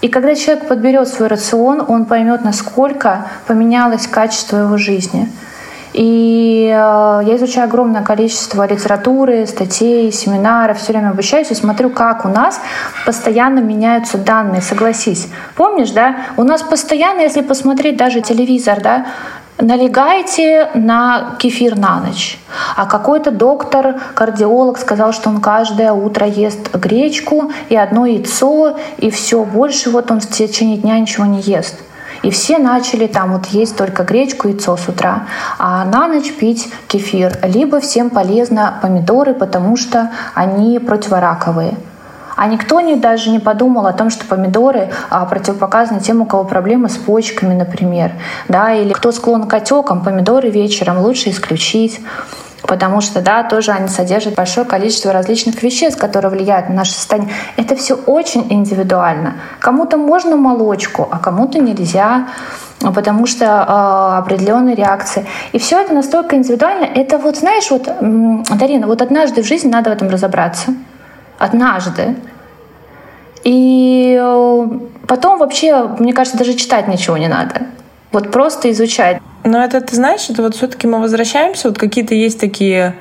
И 0.00 0.08
когда 0.08 0.34
человек 0.34 0.68
подберет 0.68 1.08
свой 1.08 1.28
рацион, 1.28 1.84
он 1.86 2.04
поймет, 2.04 2.44
насколько 2.44 3.26
поменялось 3.46 4.06
качество 4.06 4.58
его 4.58 4.76
жизни. 4.76 5.28
И 5.92 6.66
э, 6.70 7.22
я 7.26 7.36
изучаю 7.36 7.66
огромное 7.66 8.02
количество 8.02 8.66
литературы, 8.66 9.46
статей, 9.46 10.12
семинаров, 10.12 10.78
все 10.78 10.92
время 10.92 11.10
обучаюсь 11.10 11.50
и 11.50 11.54
смотрю, 11.54 11.90
как 11.90 12.24
у 12.24 12.28
нас 12.28 12.60
постоянно 13.06 13.58
меняются 13.58 14.18
данные. 14.18 14.60
Согласись. 14.60 15.28
Помнишь, 15.56 15.90
да? 15.90 16.16
У 16.36 16.44
нас 16.44 16.62
постоянно, 16.62 17.22
если 17.22 17.40
посмотреть 17.40 17.96
даже 17.96 18.20
телевизор, 18.20 18.80
да, 18.80 19.06
налегайте 19.60 20.70
на 20.74 21.36
кефир 21.38 21.76
на 21.76 22.00
ночь. 22.00 22.38
А 22.76 22.86
какой-то 22.86 23.30
доктор, 23.30 24.00
кардиолог 24.14 24.78
сказал, 24.78 25.12
что 25.12 25.28
он 25.28 25.40
каждое 25.40 25.92
утро 25.92 26.26
ест 26.26 26.74
гречку 26.74 27.52
и 27.68 27.76
одно 27.76 28.06
яйцо, 28.06 28.76
и 28.98 29.10
все, 29.10 29.44
больше 29.44 29.90
вот 29.90 30.10
он 30.10 30.20
в 30.20 30.28
течение 30.28 30.76
дня 30.76 30.98
ничего 30.98 31.26
не 31.26 31.40
ест. 31.40 31.80
И 32.22 32.30
все 32.30 32.58
начали 32.58 33.06
там 33.06 33.32
вот 33.32 33.46
есть 33.46 33.76
только 33.76 34.02
гречку, 34.02 34.48
яйцо 34.48 34.76
с 34.76 34.88
утра, 34.88 35.26
а 35.58 35.84
на 35.84 36.08
ночь 36.08 36.32
пить 36.32 36.68
кефир. 36.88 37.38
Либо 37.44 37.80
всем 37.80 38.10
полезно 38.10 38.78
помидоры, 38.82 39.34
потому 39.34 39.76
что 39.76 40.10
они 40.34 40.78
противораковые. 40.78 41.76
А 42.38 42.46
никто 42.46 42.80
не, 42.80 42.94
даже 42.94 43.30
не 43.30 43.40
подумал 43.40 43.88
о 43.88 43.92
том, 43.92 44.10
что 44.10 44.24
помидоры 44.24 44.90
а, 45.10 45.24
противопоказаны 45.26 45.98
тем, 45.98 46.20
у 46.20 46.24
кого 46.24 46.44
проблемы 46.44 46.88
с 46.88 46.96
почками, 46.96 47.52
например. 47.52 48.12
Да, 48.46 48.72
или 48.72 48.92
кто 48.92 49.10
склон 49.10 49.48
к 49.48 49.54
отекам, 49.54 50.04
помидоры 50.04 50.48
вечером 50.48 51.00
лучше 51.00 51.30
исключить 51.30 52.00
потому 52.62 53.00
что, 53.00 53.22
да, 53.22 53.44
тоже 53.44 53.70
они 53.72 53.88
содержат 53.88 54.34
большое 54.34 54.66
количество 54.66 55.12
различных 55.12 55.62
веществ, 55.62 55.98
которые 55.98 56.30
влияют 56.30 56.68
на 56.68 56.74
наше 56.74 56.92
состояние. 56.92 57.32
Это 57.56 57.74
все 57.76 57.94
очень 57.94 58.46
индивидуально. 58.52 59.34
Кому-то 59.58 59.96
можно 59.96 60.36
молочку, 60.36 61.08
а 61.10 61.18
кому-то 61.18 61.58
нельзя 61.58 62.28
потому 62.94 63.26
что 63.26 63.44
э, 63.44 64.18
определенные 64.18 64.76
реакции. 64.76 65.26
И 65.50 65.58
все 65.58 65.80
это 65.80 65.92
настолько 65.92 66.36
индивидуально. 66.36 66.84
Это 66.84 67.18
вот, 67.18 67.36
знаешь, 67.36 67.68
вот, 67.70 67.88
Дарина, 68.56 68.86
вот 68.86 69.02
однажды 69.02 69.42
в 69.42 69.46
жизни 69.46 69.68
надо 69.68 69.90
в 69.90 69.92
этом 69.94 70.08
разобраться. 70.08 70.74
Однажды. 71.38 72.16
И 73.44 74.18
э, 74.20 74.68
потом 75.06 75.38
вообще, 75.38 75.88
мне 75.98 76.12
кажется, 76.12 76.38
даже 76.38 76.54
читать 76.54 76.88
ничего 76.88 77.16
не 77.16 77.28
надо. 77.28 77.62
Вот 78.12 78.30
просто 78.30 78.70
изучать. 78.72 79.20
Но 79.44 79.62
это, 79.62 79.80
ты 79.80 79.94
знаешь, 79.94 80.28
это 80.28 80.42
вот 80.42 80.56
все-таки 80.56 80.86
мы 80.86 81.00
возвращаемся, 81.00 81.68
вот 81.68 81.78
какие-то 81.78 82.14
есть 82.14 82.40
такие 82.40 82.94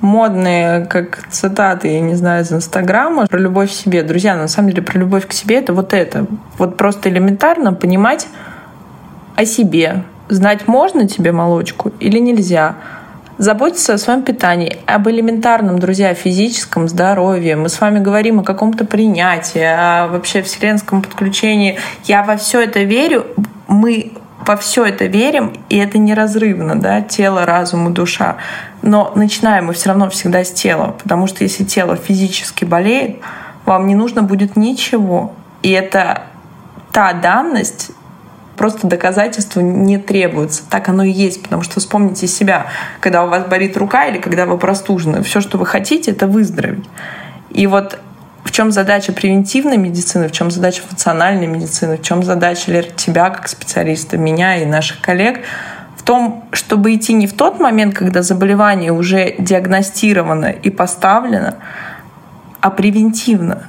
модные, 0.00 0.86
как 0.86 1.26
цитаты, 1.30 1.88
я 1.88 2.00
не 2.00 2.14
знаю, 2.14 2.44
из 2.44 2.52
Инстаграма, 2.52 3.26
про 3.26 3.38
любовь 3.38 3.70
к 3.70 3.72
себе. 3.72 4.02
Друзья, 4.02 4.36
на 4.36 4.48
самом 4.48 4.70
деле 4.70 4.82
про 4.82 4.98
любовь 4.98 5.26
к 5.26 5.32
себе— 5.32 5.56
это 5.58 5.72
вот 5.72 5.94
это. 5.94 6.26
Вот 6.58 6.76
просто 6.76 7.08
элементарно 7.08 7.72
понимать 7.72 8.26
о 9.36 9.44
себе. 9.44 10.02
Знать, 10.28 10.66
можно 10.66 11.06
тебе 11.06 11.32
молочку 11.32 11.92
или 12.00 12.18
нельзя. 12.18 12.76
Заботиться 13.38 13.92
о 13.92 13.98
своем 13.98 14.22
питании, 14.22 14.78
об 14.86 15.10
элементарном, 15.10 15.78
друзья, 15.78 16.14
физическом 16.14 16.88
здоровье. 16.88 17.54
Мы 17.56 17.68
с 17.68 17.78
вами 17.82 17.98
говорим 17.98 18.40
о 18.40 18.42
каком-то 18.42 18.86
принятии, 18.86 19.60
о 19.60 20.08
вообще 20.08 20.40
вселенском 20.40 21.02
подключении. 21.02 21.78
Я 22.04 22.22
во 22.22 22.38
все 22.38 22.62
это 22.62 22.80
верю. 22.80 23.26
Мы 23.68 24.12
во 24.46 24.56
все 24.56 24.86
это 24.86 25.04
верим, 25.04 25.52
и 25.68 25.76
это 25.76 25.98
неразрывно, 25.98 26.80
да, 26.80 27.02
тело, 27.02 27.44
разум 27.44 27.90
и 27.90 27.92
душа. 27.92 28.36
Но 28.80 29.12
начинаем 29.14 29.66
мы 29.66 29.74
все 29.74 29.90
равно 29.90 30.08
всегда 30.08 30.42
с 30.42 30.52
тела, 30.52 30.94
потому 31.02 31.26
что 31.26 31.44
если 31.44 31.64
тело 31.64 31.96
физически 31.96 32.64
болеет, 32.64 33.18
вам 33.66 33.86
не 33.86 33.94
нужно 33.94 34.22
будет 34.22 34.56
ничего. 34.56 35.32
И 35.62 35.70
это 35.72 36.22
та 36.92 37.12
данность, 37.12 37.90
просто 38.56 38.86
доказательства 38.86 39.60
не 39.60 39.98
требуется. 39.98 40.62
Так 40.68 40.88
оно 40.88 41.04
и 41.04 41.10
есть, 41.10 41.42
потому 41.42 41.62
что 41.62 41.80
вспомните 41.80 42.26
себя, 42.26 42.66
когда 43.00 43.24
у 43.24 43.28
вас 43.28 43.44
болит 43.44 43.76
рука 43.76 44.06
или 44.06 44.18
когда 44.18 44.46
вы 44.46 44.58
простужены. 44.58 45.22
Все, 45.22 45.40
что 45.40 45.58
вы 45.58 45.66
хотите, 45.66 46.10
это 46.10 46.26
выздороветь. 46.26 46.84
И 47.50 47.66
вот 47.66 47.98
в 48.44 48.52
чем 48.52 48.70
задача 48.70 49.12
превентивной 49.12 49.76
медицины, 49.76 50.28
в 50.28 50.32
чем 50.32 50.50
задача 50.50 50.82
функциональной 50.82 51.46
медицины, 51.46 51.98
в 51.98 52.02
чем 52.02 52.22
задача 52.22 52.70
Лер, 52.70 52.84
тебя 52.84 53.30
как 53.30 53.48
специалиста, 53.48 54.16
меня 54.16 54.56
и 54.56 54.64
наших 54.64 55.00
коллег, 55.00 55.40
в 55.96 56.02
том, 56.02 56.44
чтобы 56.52 56.94
идти 56.94 57.12
не 57.12 57.26
в 57.26 57.32
тот 57.32 57.58
момент, 57.58 57.94
когда 57.94 58.22
заболевание 58.22 58.92
уже 58.92 59.34
диагностировано 59.38 60.46
и 60.46 60.70
поставлено, 60.70 61.56
а 62.60 62.70
превентивно. 62.70 63.64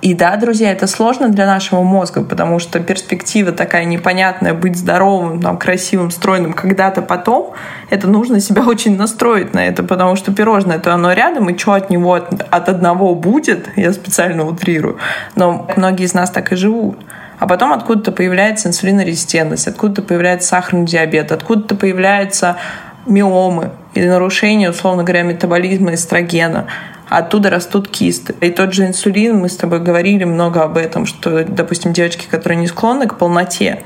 И 0.00 0.14
да, 0.14 0.36
друзья, 0.36 0.70
это 0.70 0.86
сложно 0.86 1.28
для 1.28 1.44
нашего 1.44 1.82
мозга, 1.82 2.22
потому 2.22 2.60
что 2.60 2.78
перспектива 2.78 3.50
такая 3.50 3.84
непонятная, 3.84 4.54
быть 4.54 4.76
здоровым, 4.76 5.42
там, 5.42 5.58
красивым, 5.58 6.12
стройным 6.12 6.52
когда-то 6.52 7.02
потом, 7.02 7.52
это 7.90 8.06
нужно 8.06 8.38
себя 8.38 8.62
очень 8.62 8.96
настроить 8.96 9.54
на 9.54 9.66
это, 9.66 9.82
потому 9.82 10.14
что 10.14 10.32
пирожное, 10.32 10.78
то 10.78 10.94
оно 10.94 11.12
рядом, 11.12 11.50
и 11.50 11.58
что 11.58 11.72
от 11.72 11.90
него 11.90 12.14
от, 12.14 12.46
от 12.48 12.68
одного 12.68 13.16
будет, 13.16 13.70
я 13.74 13.92
специально 13.92 14.46
утрирую, 14.46 14.98
но 15.34 15.68
многие 15.76 16.04
из 16.04 16.14
нас 16.14 16.30
так 16.30 16.52
и 16.52 16.56
живут. 16.56 16.96
А 17.40 17.46
потом 17.48 17.72
откуда-то 17.72 18.12
появляется 18.12 18.68
инсулинорезистентность, 18.68 19.66
откуда-то 19.66 20.02
появляется 20.02 20.48
сахарный 20.48 20.86
диабет, 20.86 21.32
откуда-то 21.32 21.74
появляются 21.74 22.56
миомы 23.06 23.70
или 23.94 24.08
нарушение, 24.08 24.70
условно 24.70 25.02
говоря, 25.02 25.22
метаболизма 25.22 25.94
эстрогена 25.94 26.66
оттуда 27.08 27.50
растут 27.50 27.88
кисты. 27.88 28.34
И 28.40 28.50
тот 28.50 28.72
же 28.72 28.86
инсулин, 28.86 29.38
мы 29.38 29.48
с 29.48 29.56
тобой 29.56 29.80
говорили 29.80 30.24
много 30.24 30.62
об 30.62 30.76
этом, 30.76 31.06
что, 31.06 31.44
допустим, 31.44 31.92
девочки, 31.92 32.26
которые 32.30 32.58
не 32.58 32.66
склонны 32.66 33.06
к 33.06 33.16
полноте, 33.16 33.82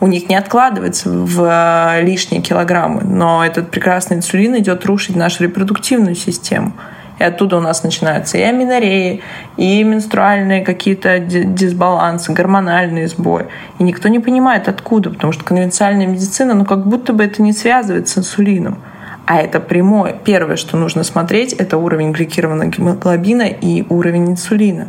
у 0.00 0.08
них 0.08 0.28
не 0.28 0.34
откладывается 0.34 1.08
в 1.10 1.44
э, 1.44 2.02
лишние 2.02 2.42
килограммы, 2.42 3.02
но 3.04 3.44
этот 3.44 3.70
прекрасный 3.70 4.16
инсулин 4.16 4.58
идет 4.58 4.84
рушить 4.84 5.14
нашу 5.14 5.44
репродуктивную 5.44 6.16
систему. 6.16 6.72
И 7.20 7.24
оттуда 7.24 7.58
у 7.58 7.60
нас 7.60 7.84
начинаются 7.84 8.36
и 8.36 8.40
аминореи, 8.40 9.22
и 9.56 9.84
менструальные 9.84 10.64
какие-то 10.64 11.20
дисбалансы, 11.20 12.32
гормональные 12.32 13.06
сбои. 13.06 13.46
И 13.78 13.84
никто 13.84 14.08
не 14.08 14.18
понимает, 14.18 14.66
откуда, 14.66 15.10
потому 15.10 15.32
что 15.32 15.44
конвенциальная 15.44 16.08
медицина, 16.08 16.54
ну 16.54 16.64
как 16.64 16.84
будто 16.84 17.12
бы 17.12 17.22
это 17.22 17.40
не 17.40 17.52
связывает 17.52 18.08
с 18.08 18.18
инсулином. 18.18 18.78
А 19.26 19.38
это 19.38 19.60
прямое. 19.60 20.16
Первое, 20.24 20.56
что 20.56 20.76
нужно 20.76 21.04
смотреть, 21.04 21.52
это 21.52 21.76
уровень 21.78 22.12
гликированного 22.12 22.68
гемоглобина 22.68 23.42
и 23.42 23.84
уровень 23.88 24.30
инсулина. 24.30 24.88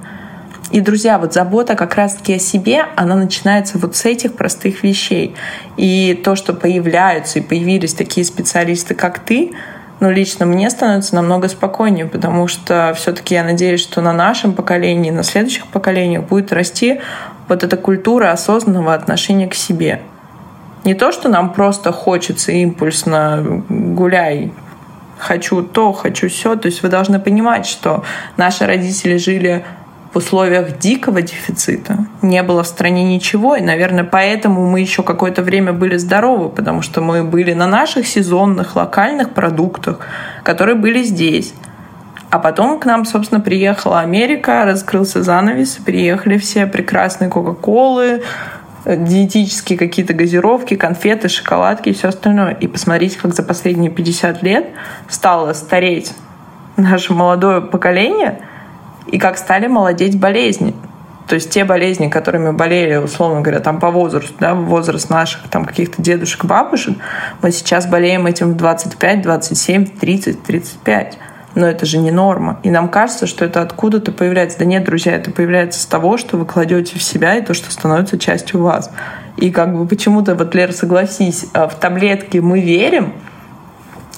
И, 0.71 0.81
друзья, 0.81 1.19
вот 1.19 1.33
забота 1.33 1.75
как 1.75 1.95
раз-таки 1.95 2.33
о 2.33 2.39
себе, 2.39 2.85
она 2.95 3.15
начинается 3.15 3.77
вот 3.77 3.95
с 3.95 4.05
этих 4.05 4.33
простых 4.33 4.81
вещей. 4.81 5.35
И 5.77 6.19
то, 6.23 6.35
что 6.35 6.53
появляются 6.53 7.39
и 7.39 7.41
появились 7.43 7.93
такие 7.93 8.25
специалисты, 8.25 8.95
как 8.95 9.19
ты, 9.19 9.51
ну, 9.99 10.09
лично 10.09 10.47
мне 10.47 10.69
становится 10.71 11.13
намного 11.13 11.47
спокойнее, 11.47 12.07
потому 12.07 12.47
что 12.47 12.93
все-таки 12.97 13.35
я 13.35 13.43
надеюсь, 13.43 13.81
что 13.81 14.01
на 14.01 14.13
нашем 14.13 14.53
поколении, 14.53 15.11
на 15.11 15.23
следующих 15.23 15.67
поколениях 15.67 16.23
будет 16.23 16.51
расти 16.51 16.99
вот 17.47 17.63
эта 17.63 17.77
культура 17.77 18.31
осознанного 18.31 18.95
отношения 18.95 19.47
к 19.47 19.53
себе. 19.53 20.01
Не 20.83 20.95
то, 20.95 21.11
что 21.11 21.29
нам 21.29 21.53
просто 21.53 21.91
хочется 21.91 22.51
импульсно 22.51 23.63
гуляй, 23.69 24.51
хочу 25.17 25.63
то, 25.63 25.93
хочу 25.93 26.29
все. 26.29 26.55
То 26.55 26.67
есть 26.67 26.83
вы 26.83 26.89
должны 26.89 27.19
понимать, 27.19 27.65
что 27.65 28.03
наши 28.37 28.65
родители 28.65 29.17
жили 29.17 29.63
в 30.13 30.17
условиях 30.17 30.77
дикого 30.77 31.21
дефицита. 31.21 32.05
Не 32.21 32.43
было 32.43 32.63
в 32.63 32.67
стране 32.67 33.03
ничего, 33.03 33.55
и, 33.55 33.61
наверное, 33.61 34.03
поэтому 34.03 34.69
мы 34.69 34.81
еще 34.81 35.01
какое-то 35.01 35.41
время 35.41 35.73
были 35.73 35.97
здоровы, 35.97 36.49
потому 36.49 36.81
что 36.83 37.01
мы 37.01 37.23
были 37.23 37.53
на 37.53 37.65
наших 37.65 38.05
сезонных, 38.05 38.75
локальных 38.75 39.31
продуктах, 39.31 39.99
которые 40.43 40.75
были 40.75 41.01
здесь. 41.01 41.53
А 42.29 42.39
потом 42.39 42.79
к 42.79 42.85
нам, 42.85 43.05
собственно, 43.05 43.41
приехала 43.41 44.01
Америка, 44.01 44.65
раскрылся 44.65 45.23
занавес, 45.23 45.77
приехали 45.85 46.37
все 46.37 46.67
прекрасные 46.67 47.29
Кока-Колы, 47.29 48.23
диетические 48.85 49.77
какие-то 49.77 50.13
газировки, 50.13 50.75
конфеты, 50.75 51.29
шоколадки 51.29 51.89
и 51.89 51.93
все 51.93 52.09
остальное. 52.09 52.51
И 52.51 52.67
посмотрите, 52.67 53.17
как 53.19 53.33
за 53.33 53.43
последние 53.43 53.91
50 53.91 54.43
лет 54.43 54.67
стало 55.09 55.53
стареть 55.53 56.13
наше 56.75 57.13
молодое 57.13 57.61
поколение 57.61 58.41
и 59.07 59.19
как 59.19 59.37
стали 59.37 59.67
молодеть 59.67 60.19
болезни. 60.19 60.75
То 61.27 61.35
есть 61.35 61.49
те 61.51 61.63
болезни, 61.63 62.09
которыми 62.09 62.51
болели, 62.51 62.97
условно 62.97 63.41
говоря, 63.41 63.61
там 63.61 63.79
по 63.79 63.91
возрасту, 63.91 64.33
да, 64.39 64.53
возраст 64.53 65.09
наших 65.09 65.47
там 65.49 65.63
каких-то 65.63 66.01
дедушек, 66.01 66.43
бабушек, 66.43 66.97
мы 67.41 67.51
сейчас 67.51 67.87
болеем 67.87 68.25
этим 68.25 68.51
в 68.51 68.57
25, 68.57 69.21
27, 69.21 69.85
30, 69.85 70.43
35 70.43 71.17
но 71.55 71.67
это 71.67 71.85
же 71.85 71.97
не 71.97 72.11
норма. 72.11 72.59
И 72.63 72.69
нам 72.69 72.89
кажется, 72.89 73.27
что 73.27 73.45
это 73.45 73.61
откуда-то 73.61 74.11
появляется. 74.11 74.59
Да 74.59 74.65
нет, 74.65 74.83
друзья, 74.83 75.15
это 75.15 75.31
появляется 75.31 75.79
с 75.79 75.85
того, 75.85 76.17
что 76.17 76.37
вы 76.37 76.45
кладете 76.45 76.97
в 76.97 77.03
себя 77.03 77.35
и 77.35 77.41
то, 77.41 77.53
что 77.53 77.71
становится 77.71 78.17
частью 78.17 78.61
вас. 78.61 78.89
И 79.37 79.51
как 79.51 79.75
бы 79.75 79.87
почему-то, 79.87 80.35
вот, 80.35 80.53
Лера, 80.55 80.71
согласись, 80.71 81.45
э, 81.53 81.67
в 81.67 81.75
таблетки 81.75 82.37
мы 82.37 82.61
верим, 82.61 83.13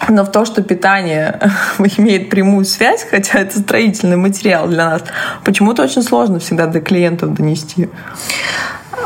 Но 0.10 0.24
в 0.24 0.32
то, 0.32 0.45
что 0.45 0.62
питание 0.62 1.39
имеет 1.98 2.30
прямую 2.30 2.65
связь, 2.65 3.06
хотя 3.10 3.39
это 3.39 3.60
строительный 3.60 4.17
материал 4.17 4.68
для 4.68 4.89
нас, 4.89 5.03
почему-то 5.43 5.84
очень 5.84 6.03
сложно 6.03 6.39
всегда 6.39 6.68
до 6.68 6.82
клиентов 6.82 7.34
донести. 7.34 7.89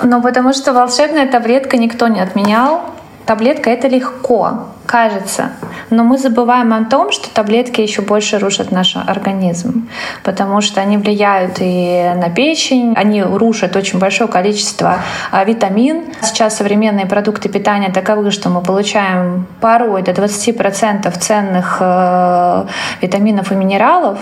Ну, 0.04 0.22
потому 0.22 0.54
что 0.54 0.74
волшебная 0.74 1.28
таблетка 1.28 1.78
никто 1.78 2.08
не 2.08 2.20
отменял. 2.20 2.82
Таблетка— 3.26 3.70
это 3.72 3.88
легко 3.88 4.70
кажется. 4.90 5.52
Но 5.92 6.04
мы 6.04 6.18
забываем 6.18 6.74
о 6.74 6.84
том, 6.84 7.12
что 7.12 7.30
таблетки 7.30 7.80
еще 7.80 8.02
больше 8.02 8.40
рушат 8.40 8.72
наш 8.72 8.96
организм, 8.96 9.88
потому 10.24 10.62
что 10.62 10.82
они 10.82 10.98
влияют 10.98 11.58
и 11.60 12.12
на 12.16 12.30
печень, 12.30 12.94
они 12.96 13.22
рушат 13.22 13.76
очень 13.76 14.00
большое 14.00 14.28
количество 14.28 14.98
а, 15.32 15.44
витамин. 15.44 16.06
Сейчас 16.24 16.58
современные 16.58 17.06
продукты 17.06 17.50
питания 17.50 17.92
таковы, 17.92 18.32
что 18.32 18.50
мы 18.50 18.62
получаем 18.62 19.46
порой 19.62 20.02
до 20.02 20.12
20% 20.12 21.20
ценных 21.20 21.78
э, 21.80 22.66
витаминов 23.02 23.52
и 23.52 23.56
минералов. 23.56 24.18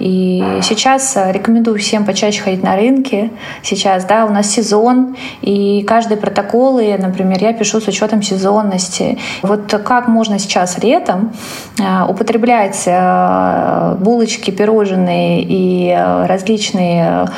И 0.00 0.58
сейчас 0.62 1.16
рекомендую 1.16 1.78
всем 1.78 2.04
почаще 2.04 2.42
ходить 2.42 2.64
на 2.64 2.74
рынки. 2.74 3.30
Сейчас, 3.62 4.04
да, 4.04 4.24
у 4.24 4.30
нас 4.30 4.50
сезон, 4.50 5.16
и 5.42 5.82
каждые 5.82 6.18
протоколы, 6.18 6.96
например, 6.98 7.38
я 7.40 7.52
пишу 7.52 7.80
с 7.80 7.86
учетом 7.86 8.22
сезонности. 8.22 9.18
Вот 9.42 9.72
как 9.84 10.07
можно 10.08 10.38
сейчас 10.38 10.78
летом 10.82 11.32
э, 11.78 12.04
употреблять 12.08 12.82
э, 12.86 13.96
булочки, 14.00 14.50
пирожные 14.50 15.42
и 15.42 15.88
э, 15.90 16.26
различные 16.26 17.28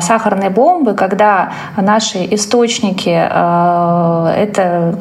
сахарные 0.00 0.50
бомбы, 0.50 0.94
когда 0.94 1.52
наши 1.76 2.26
источники— 2.30 3.08
это 3.10 4.98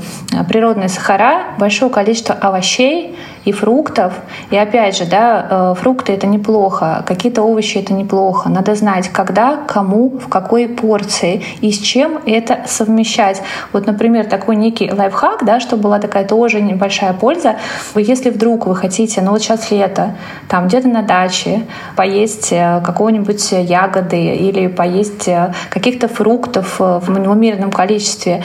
природные 0.48 0.90
сахара, 0.90 1.56
большое 1.58 1.92
количество 1.92 2.36
овощей, 2.36 3.16
и 3.46 3.52
фруктов. 3.52 4.14
И 4.50 4.58
опять 4.58 4.98
же, 4.98 5.06
да, 5.06 5.48
э, 5.50 5.76
фрукты 5.80 6.14
это 6.14 6.28
неплохо, 6.28 7.04
какие-то 7.08 7.43
овощи 7.43 7.78
это 7.78 7.93
неплохо. 7.93 8.50
Надо 8.50 8.76
знать, 8.76 9.10
когда, 9.10 9.58
кому, 9.68 10.10
в 10.10 10.28
какой 10.28 10.68
порции 10.68 11.43
и 11.62 11.72
с 11.72 11.78
чем 11.78 12.20
это 12.26 12.62
совмещать. 12.66 13.41
Вот, 13.72 13.86
например, 13.86 14.26
такой 14.26 14.56
некий 14.56 14.91
лайфхак, 14.91 15.46
да, 15.46 15.60
чтобы 15.60 15.84
была 15.84 16.00
такая 16.00 16.26
тоже 16.26 16.62
небольшая 16.62 17.14
польза. 17.14 17.58
Если 17.96 18.32
вдруг 18.32 18.66
вы 18.66 18.76
хотите, 18.76 19.22
ну 19.22 19.32
вот 19.32 19.41
сейчас 19.41 19.72
лето, 19.72 20.16
там 20.50 20.68
где-то 20.68 20.88
на 20.88 21.04
даче 21.04 21.62
поесть 21.96 22.52
э, 22.52 22.82
какого-нибудь 22.84 23.52
ягоды 23.52 24.36
или 24.36 24.68
поесть 24.68 25.28
э, 25.28 25.54
каких-то 25.70 26.08
фруктов 26.08 26.80
в 26.80 27.04
умеренном 27.08 27.72
количестве, 27.72 28.43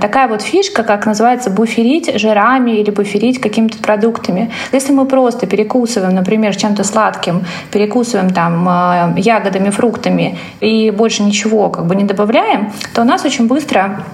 такая 0.00 0.28
вот 0.28 0.42
фишка, 0.42 0.82
как 0.82 1.06
называется, 1.06 1.50
буферить 1.50 2.18
жирами 2.18 2.72
или 2.72 2.90
буферить 2.90 3.40
какими-то 3.40 3.78
продуктами 3.78 4.13
продуктами. 4.14 4.50
Если 4.72 4.92
мы 4.92 5.06
просто 5.06 5.46
перекусываем, 5.46 6.14
например, 6.14 6.56
чем-то 6.56 6.84
сладким, 6.84 7.44
перекусываем 7.70 8.30
там 8.30 8.68
э, 8.68 9.20
ягодами, 9.20 9.70
фруктами 9.70 10.38
и 10.60 10.90
больше 10.90 11.22
ничего 11.22 11.70
как 11.70 11.86
бы 11.86 11.94
не 11.96 12.04
добавляем, 12.04 12.72
то 12.94 13.02
у 13.02 13.04
нас 13.04 13.24
очень 13.24 13.46
быстро 13.46 14.04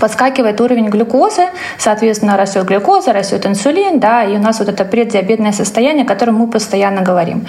подскакивает 0.00 0.60
уровень 0.60 0.88
глюкозы, 0.88 1.48
соответственно, 1.78 2.36
растет 2.36 2.64
глюкоза, 2.64 3.12
растет 3.12 3.46
инсулин, 3.46 4.00
да, 4.00 4.24
и 4.24 4.36
у 4.36 4.40
нас 4.40 4.58
вот 4.58 4.68
это 4.68 4.84
преддиабетное 4.84 5.52
состояние, 5.52 6.04
о 6.04 6.08
котором 6.08 6.34
мы 6.36 6.46
постоянно 6.46 7.02
говорим. 7.02 7.46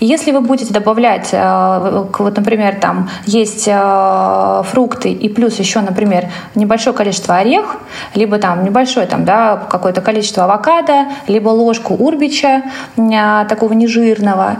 И 0.00 0.06
если 0.06 0.32
вы 0.32 0.40
будете 0.40 0.72
добавлять, 0.72 1.28
э, 1.32 2.06
вот, 2.18 2.36
например, 2.36 2.76
там 2.80 3.10
есть 3.26 3.66
э, 3.66 4.62
фрукты 4.64 5.10
и 5.10 5.28
плюс 5.28 5.58
еще, 5.58 5.80
например, 5.80 6.26
небольшое 6.54 6.94
количество 6.94 7.36
орех, 7.36 7.76
либо 8.14 8.38
там 8.38 8.64
небольшое 8.64 9.06
там, 9.06 9.24
да, 9.24 9.56
какое-то 9.68 10.00
количество 10.00 10.44
авокадо, 10.44 11.06
либо 11.26 11.48
ложку 11.48 11.94
урбича, 11.94 12.62
э, 12.96 13.46
такого 13.48 13.72
нежирного, 13.72 14.58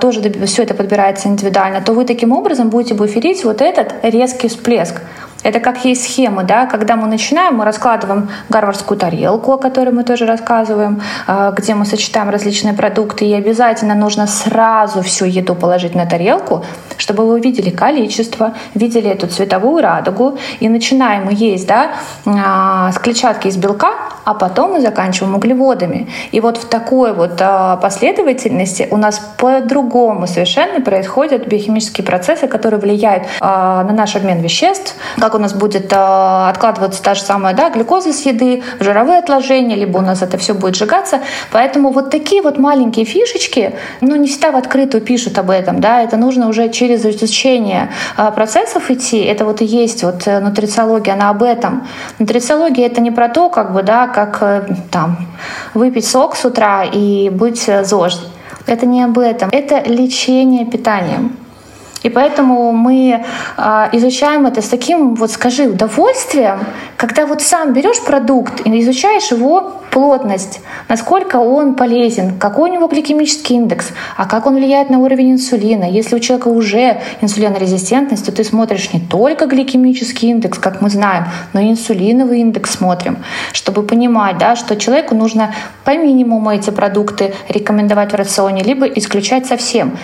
тоже 0.00 0.20
все 0.46 0.62
это 0.62 0.74
подбирается 0.74 1.28
индивидуально, 1.28 1.80
то 1.80 1.92
вы 1.92 2.04
таким 2.04 2.32
образом 2.32 2.68
будете 2.68 2.94
буферить 2.94 3.44
вот 3.44 3.60
этот 3.60 3.94
резкий 4.02 4.48
всплеск. 4.48 5.00
Это 5.42 5.58
как 5.58 5.84
есть 5.84 6.04
схемы, 6.04 6.44
да, 6.44 6.66
когда 6.66 6.96
мы 6.96 7.06
начинаем, 7.06 7.56
мы 7.56 7.64
раскладываем 7.64 8.28
гарвардскую 8.50 8.98
тарелку, 8.98 9.52
о 9.52 9.58
которой 9.58 9.90
мы 9.90 10.04
тоже 10.04 10.26
рассказываем, 10.26 11.00
а, 11.26 11.52
где 11.52 11.74
мы 11.74 11.86
сочетаем 11.86 12.28
различные 12.28 12.74
продукты, 12.74 13.24
и 13.24 13.32
обязательно 13.32 13.94
нужно 13.94 14.26
сразу 14.26 15.02
всю 15.02 15.24
еду 15.24 15.54
положить 15.54 15.94
на 15.94 16.04
тарелку, 16.04 16.64
чтобы 16.98 17.26
вы 17.26 17.34
увидели 17.34 17.70
количество, 17.70 18.54
видели 18.74 19.08
эту 19.08 19.28
цветовую 19.28 19.82
радугу, 19.82 20.38
и 20.60 20.68
начинаем 20.68 21.24
мы 21.24 21.32
есть, 21.34 21.66
да, 21.66 21.92
а, 22.26 22.92
с 22.92 22.98
клетчатки 22.98 23.48
из 23.48 23.56
белка, 23.56 23.94
а 24.24 24.34
потом 24.34 24.72
мы 24.72 24.80
заканчиваем 24.82 25.34
углеводами. 25.34 26.08
И 26.32 26.40
вот 26.40 26.58
в 26.58 26.66
такой 26.66 27.14
вот 27.14 27.40
а, 27.40 27.78
последовательности 27.78 28.88
у 28.90 28.98
нас 28.98 29.18
по-другому 29.38 30.26
совершенно 30.26 30.82
происходят 30.82 31.46
биохимические 31.46 32.04
процессы, 32.04 32.46
которые 32.46 32.78
влияют 32.78 33.24
на 33.40 33.84
наш 33.84 34.16
обмен 34.16 34.40
веществ, 34.40 34.94
как 35.30 35.38
у 35.38 35.42
нас 35.42 35.52
будет 35.52 35.92
э, 35.92 35.96
откладываться 36.48 37.00
та 37.00 37.14
же 37.14 37.22
самая 37.22 37.54
да, 37.54 37.70
глюкоза 37.70 38.12
с 38.12 38.26
еды, 38.26 38.64
жировые 38.80 39.20
отложения, 39.20 39.76
либо 39.76 39.98
у 39.98 40.00
нас 40.00 40.22
это 40.22 40.38
все 40.38 40.54
будет 40.54 40.74
сжигаться. 40.74 41.20
Поэтому 41.52 41.90
вот 41.90 42.10
такие 42.10 42.42
вот 42.42 42.58
маленькие 42.58 43.04
фишечки, 43.04 43.74
ну, 44.00 44.16
не 44.16 44.26
всегда 44.26 44.50
в 44.50 44.56
открытую 44.56 45.02
пишут 45.02 45.38
об 45.38 45.50
этом, 45.50 45.80
да, 45.80 46.02
это 46.02 46.16
нужно 46.16 46.48
уже 46.48 46.68
через 46.68 47.06
изучение 47.06 47.92
э, 48.16 48.32
процессов 48.34 48.90
идти. 48.90 49.18
Это 49.18 49.44
вот 49.44 49.60
и 49.60 49.64
есть 49.64 50.02
вот 50.02 50.26
э, 50.26 50.40
нутрициология, 50.40 51.14
она 51.14 51.30
об 51.30 51.44
этом. 51.44 51.86
Нутрициология— 52.18 52.86
это 52.88 53.00
не 53.00 53.12
про 53.12 53.28
то, 53.28 53.50
как 53.50 53.72
бы, 53.72 53.84
да, 53.84 54.08
как 54.08 54.66
там 54.90 55.16
выпить 55.74 56.08
сок 56.08 56.34
с 56.34 56.44
утра 56.44 56.82
и 56.82 57.30
быть 57.30 57.70
ЗОЖ. 57.84 58.18
Это 58.66 58.84
не 58.84 59.04
об 59.04 59.16
этом. 59.18 59.48
Это 59.52 59.80
лечение 59.88 60.66
питанием. 60.66 61.36
И 62.02 62.08
поэтому 62.08 62.72
мы 62.72 63.24
э, 63.56 63.88
изучаем 63.92 64.46
это 64.46 64.62
с 64.62 64.68
таким, 64.68 65.14
вот 65.14 65.30
скажи, 65.30 65.68
удовольствием, 65.68 66.60
когда 66.96 67.26
вот 67.26 67.42
сам 67.42 67.72
берешь 67.74 68.00
продукт 68.00 68.66
и 68.66 68.80
изучаешь 68.80 69.30
его 69.30 69.80
плотность, 69.90 70.60
насколько 70.88 71.36
он 71.36 71.74
полезен, 71.74 72.38
какой 72.38 72.70
у 72.70 72.72
него 72.72 72.86
гликемический 72.86 73.56
индекс, 73.56 73.90
а 74.16 74.26
как 74.26 74.46
он 74.46 74.54
влияет 74.54 74.88
на 74.88 74.98
уровень 74.98 75.32
инсулина. 75.32 75.84
Если 75.84 76.16
у 76.16 76.20
человека 76.20 76.48
уже 76.48 77.00
инсулинорезистентность, 77.20 78.24
то 78.24 78.32
ты 78.32 78.44
смотришь 78.44 78.92
не 78.94 79.00
только 79.00 79.46
гликемический 79.46 80.30
индекс, 80.30 80.58
как 80.58 80.80
мы 80.80 80.88
знаем, 80.88 81.24
но 81.52 81.60
и 81.60 81.70
инсулиновый 81.70 82.40
индекс 82.40 82.76
смотрим, 82.76 83.18
чтобы 83.52 83.82
понимать, 83.82 84.38
да, 84.38 84.56
что 84.56 84.76
человеку 84.76 85.14
нужно 85.14 85.54
по 85.84 85.96
минимуму 85.96 86.50
эти 86.50 86.70
продукты 86.70 87.34
рекомендовать 87.48 88.12
в 88.12 88.16
рационе, 88.16 88.62
либо 88.62 88.86
исключать 88.86 89.46
совсем. 89.46 89.98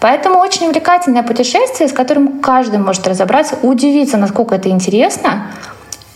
Поэтому 0.00 0.38
очень 0.38 0.66
увлекательное 0.66 1.22
путешествие, 1.22 1.88
с 1.88 1.92
которым 1.92 2.40
каждый 2.40 2.78
может 2.78 3.06
разобраться, 3.06 3.56
удивиться, 3.62 4.16
насколько 4.16 4.54
это 4.54 4.68
интересно, 4.68 5.48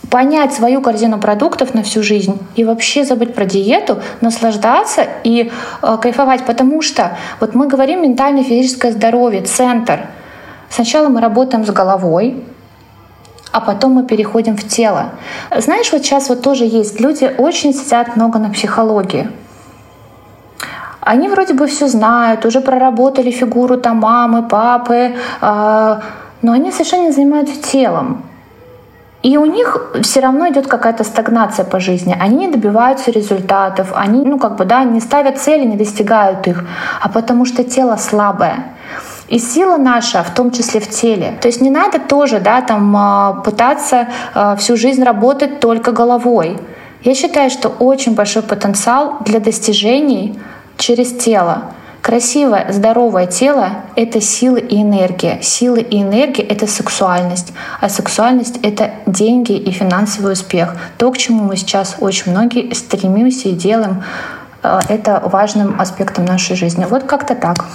понять 0.09 0.53
свою 0.53 0.81
корзину 0.81 1.19
продуктов 1.19 1.73
на 1.73 1.83
всю 1.83 2.01
жизнь 2.01 2.39
и 2.55 2.63
вообще 2.63 3.03
забыть 3.03 3.33
про 3.33 3.45
диету, 3.45 3.99
наслаждаться 4.21 5.05
и 5.23 5.51
э, 5.81 5.97
кайфовать, 6.01 6.45
потому 6.45 6.81
что 6.81 7.17
вот 7.39 7.55
мы 7.55 7.67
говорим 7.67 8.03
ментальное 8.03 8.43
физическое 8.43 8.91
здоровье, 8.91 9.41
центр. 9.41 10.07
Сначала 10.69 11.09
мы 11.09 11.21
работаем 11.21 11.65
с 11.65 11.69
головой, 11.69 12.43
а 13.51 13.59
потом 13.59 13.93
мы 13.93 14.05
переходим 14.05 14.55
в 14.55 14.67
тело. 14.67 15.11
Знаешь, 15.55 15.91
вот 15.91 16.03
сейчас 16.03 16.29
вот 16.29 16.41
тоже 16.41 16.65
есть 16.65 16.99
люди 16.99 17.33
очень 17.37 17.73
сидят 17.73 18.15
много 18.15 18.39
на 18.39 18.49
психологии. 18.49 19.29
Они 21.07 21.29
вроде 21.29 21.53
бы 21.53 21.67
все 21.67 21.87
знают, 21.87 22.45
уже 22.45 22.59
проработали 22.59 23.31
фигуру 23.31 23.77
там 23.77 23.97
мамы, 23.97 24.43
папы, 24.43 25.15
э, 25.41 25.99
но 26.41 26.51
они 26.51 26.71
совершенно 26.71 27.03
не 27.03 27.11
занимаются 27.11 27.61
телом. 27.71 28.23
И 29.23 29.37
у 29.37 29.45
них 29.45 29.91
все 30.01 30.19
равно 30.19 30.49
идет 30.49 30.67
какая-то 30.67 31.05
стагнация 31.05 31.65
по 31.65 31.79
жизни. 31.79 32.17
Они 32.19 32.35
не 32.35 32.51
добиваются 32.51 33.11
результатов, 33.11 33.93
они, 33.95 34.25
ну, 34.25 34.37
как 34.37 34.57
бы, 34.57 34.65
да, 34.65 34.83
не 34.83 34.99
ставят 34.99 35.37
цели, 35.37 35.65
не 35.65 35.77
достигают 35.77 36.45
их, 36.47 36.65
а 37.01 37.07
потому 37.07 37.45
что 37.45 37.63
тело 37.63 37.95
слабое. 37.95 38.55
И 39.29 39.39
сила 39.39 39.77
наша, 39.77 40.23
в 40.23 40.33
том 40.33 40.51
числе 40.51 40.81
в 40.81 40.89
теле. 40.89 41.37
То 41.41 41.47
есть 41.47 41.61
не 41.61 41.69
надо 41.69 41.99
тоже, 41.99 42.39
да, 42.39 42.61
там 42.61 42.95
а, 42.97 43.33
пытаться 43.45 44.07
а, 44.33 44.55
всю 44.55 44.75
жизнь 44.75 45.03
работать 45.03 45.59
только 45.59 45.93
головой. 45.93 46.57
Я 47.03 47.15
считаю, 47.15 47.49
что 47.49 47.69
очень 47.69 48.13
большой 48.13 48.41
потенциал 48.41 49.17
для 49.25 49.39
достижений 49.39 50.37
через 50.77 51.11
тело. 51.13 51.73
Красивое, 52.01 52.71
здоровое 52.71 53.27
тело— 53.27 53.69
это 53.97 54.21
сила 54.21 54.55
и 54.55 54.81
энергия. 54.81 55.41
Сила 55.41 55.75
и 55.75 56.01
энергия— 56.01 56.43
это 56.43 56.65
сексуальность. 56.65 57.51
А 57.81 57.89
сексуальность— 57.89 58.59
это 58.63 58.91
деньги 59.05 59.51
и 59.51 59.71
финансовый 59.71 60.31
успех. 60.31 60.77
То, 60.97 61.11
к 61.11 61.17
чему 61.17 61.43
мы 61.43 61.57
сейчас 61.57 61.97
очень 61.99 62.31
многие 62.31 62.73
стремимся 62.73 63.49
и 63.49 63.51
делаем, 63.51 64.03
э, 64.63 64.79
это 64.87 65.21
важным 65.25 65.81
аспектом 65.81 66.23
нашей 66.23 66.55
жизни. 66.55 66.85
Вот 66.89 67.03
как-то 67.03 67.35
так. 67.35 67.65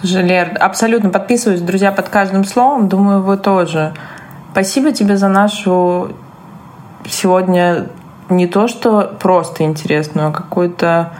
Слушай, 0.00 0.42
абсолютно 0.42 1.10
подписываюсь, 1.10 1.60
друзья, 1.60 1.92
под 1.92 2.08
каждым 2.08 2.44
словом. 2.44 2.88
Думаю, 2.88 3.22
вы 3.22 3.36
тоже. 3.36 3.94
Спасибо 4.50 4.90
тебе 4.90 5.16
за 5.16 5.28
нашу 5.28 6.16
сегодня 7.08 7.86
не 8.28 8.46
то, 8.48 8.66
что 8.66 9.12
просто 9.20 9.62
интересную, 9.62 10.28
а 10.28 10.32
какую-то 10.32 11.12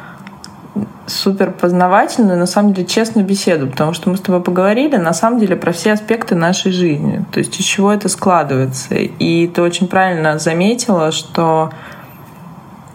супер 1.06 1.50
познавательную, 1.50 2.38
на 2.38 2.46
самом 2.46 2.72
деле, 2.72 2.86
честную 2.86 3.26
беседу, 3.26 3.66
потому 3.66 3.92
что 3.92 4.08
мы 4.08 4.16
с 4.16 4.20
тобой 4.20 4.42
поговорили, 4.42 4.96
на 4.96 5.12
самом 5.12 5.38
деле, 5.38 5.56
про 5.56 5.72
все 5.72 5.92
аспекты 5.92 6.34
нашей 6.34 6.72
жизни, 6.72 7.24
то 7.30 7.38
есть 7.38 7.58
из 7.58 7.64
чего 7.64 7.92
это 7.92 8.08
складывается. 8.08 8.94
И 8.94 9.46
ты 9.48 9.62
очень 9.62 9.88
правильно 9.88 10.38
заметила, 10.38 11.12
что, 11.12 11.70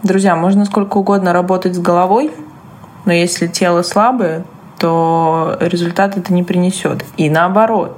друзья, 0.02 0.34
можно 0.34 0.64
сколько 0.64 0.98
угодно 0.98 1.32
работать 1.32 1.74
с 1.74 1.78
головой, 1.78 2.32
но 3.04 3.12
если 3.12 3.46
тело 3.46 3.82
слабое, 3.82 4.44
то 4.78 5.56
результат 5.60 6.16
это 6.16 6.32
не 6.32 6.42
принесет. 6.42 7.04
И 7.16 7.30
наоборот, 7.30 7.96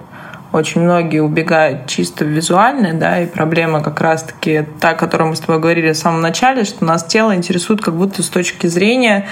очень 0.53 0.81
многие 0.81 1.21
убегают 1.21 1.87
чисто 1.87 2.25
визуально, 2.25 2.95
да, 2.95 3.21
и 3.21 3.27
проблема 3.27 3.83
как 3.83 4.01
раз-таки 4.01 4.67
та, 4.81 4.91
о 4.91 4.95
которой 4.95 5.29
мы 5.29 5.37
с 5.37 5.41
тобой 5.41 5.61
говорили 5.61 5.93
в 5.93 5.97
самом 5.97 6.21
начале, 6.21 6.65
что 6.65 6.85
нас 6.85 7.05
тело 7.05 7.35
интересует 7.35 7.81
как 7.81 7.95
будто 7.95 8.23
с 8.23 8.29
точки 8.29 8.67
зрения 8.67 9.29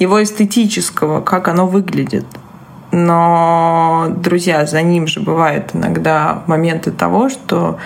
его 0.00 0.20
эстетического, 0.20 1.20
как 1.20 1.46
оно 1.46 1.68
выглядит. 1.68 2.26
Но, 2.90 4.08
друзья, 4.16 4.66
за 4.66 4.82
ним 4.82 5.06
же 5.06 5.20
бывают 5.20 5.70
иногда 5.74 6.42
моменты 6.48 6.90
того, 6.90 7.28
что 7.28 7.78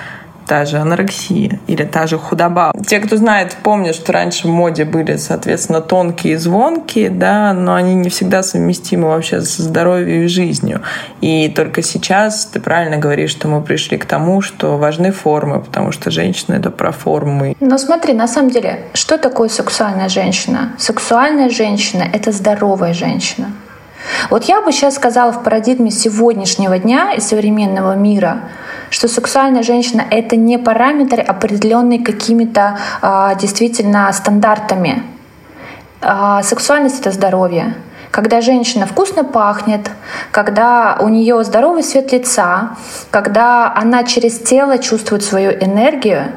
та 0.47 0.65
же 0.65 0.79
анорексия 0.79 1.59
или 1.67 1.85
та 1.85 2.07
же 2.07 2.19
худоба. 2.19 2.73
Те, 2.87 3.01
кто 3.01 3.17
знает, 3.17 3.57
помнят, 3.63 3.95
что 3.95 4.13
раньше 4.13 4.49
в 4.49 4.51
моде 4.51 4.85
были, 4.85 5.17
соответственно, 5.17 5.81
тонкие 5.81 6.35
и 6.35 6.37
звонкие, 6.37 7.11
да, 7.11 7.53
но 7.53 7.75
они 7.75 7.95
не 7.95 8.09
всегда 8.09 8.43
совместимы 8.43 9.09
вообще 9.09 9.41
со 9.41 9.63
здоровьем 9.63 10.25
и 10.25 10.27
жизнью. 10.27 10.83
И 11.21 11.49
только 11.49 11.83
сейчас 11.83 12.47
ты 12.47 12.61
правильно 12.61 12.99
говоришь, 12.99 13.31
что 13.31 13.49
мы 13.49 13.63
пришли 13.63 13.99
к 13.99 14.05
тому, 14.05 14.41
что 14.41 14.77
важны 14.77 15.13
формы, 15.13 15.61
потому 15.61 15.93
что 15.93 16.11
женщина— 16.11 16.55
это 16.57 16.71
про 16.71 16.93
формы. 16.93 17.57
Но 17.61 17.79
смотри, 17.79 18.13
на 18.13 18.29
самом 18.29 18.51
деле, 18.51 18.81
что 18.95 19.19
такое 19.19 19.49
сексуальная 19.49 20.09
женщина? 20.09 20.73
Сексуальная 20.79 21.49
женщина— 21.49 22.05
это 22.13 22.33
здоровая 22.33 22.93
женщина. 22.93 23.49
Вот 24.29 24.45
я 24.45 24.61
бы 24.61 24.71
сейчас 24.71 24.97
сказала 24.97 25.33
в 25.33 25.43
парадигме 25.43 25.91
сегодняшнего 25.91 26.79
дня 26.79 27.15
и 27.15 27.21
современного 27.21 27.95
мира— 27.95 28.41
что 28.91 29.09
сексуальная 29.09 29.63
женщина— 29.63 30.05
это 30.11 30.37
не 30.37 30.59
параметр, 30.59 31.25
определенный 31.27 31.99
какими-то 31.99 32.79
а, 33.03 33.35
действительно 33.35 34.13
стандартами. 34.13 35.03
А, 36.01 36.43
сексуальность— 36.43 37.01
это 37.01 37.11
здоровье. 37.11 37.75
Когда 38.11 38.41
женщина 38.41 38.87
вкусно 38.87 39.25
пахнет, 39.25 39.91
когда 40.31 40.97
у 41.01 41.09
нее 41.09 41.43
здоровый 41.43 41.83
цвет 41.83 42.13
лица, 42.13 42.77
когда 43.11 43.73
она 43.75 44.05
через 44.05 44.39
тело 44.39 44.79
чувствует 44.79 45.25
свою 45.25 45.51
энергию, 45.51 46.33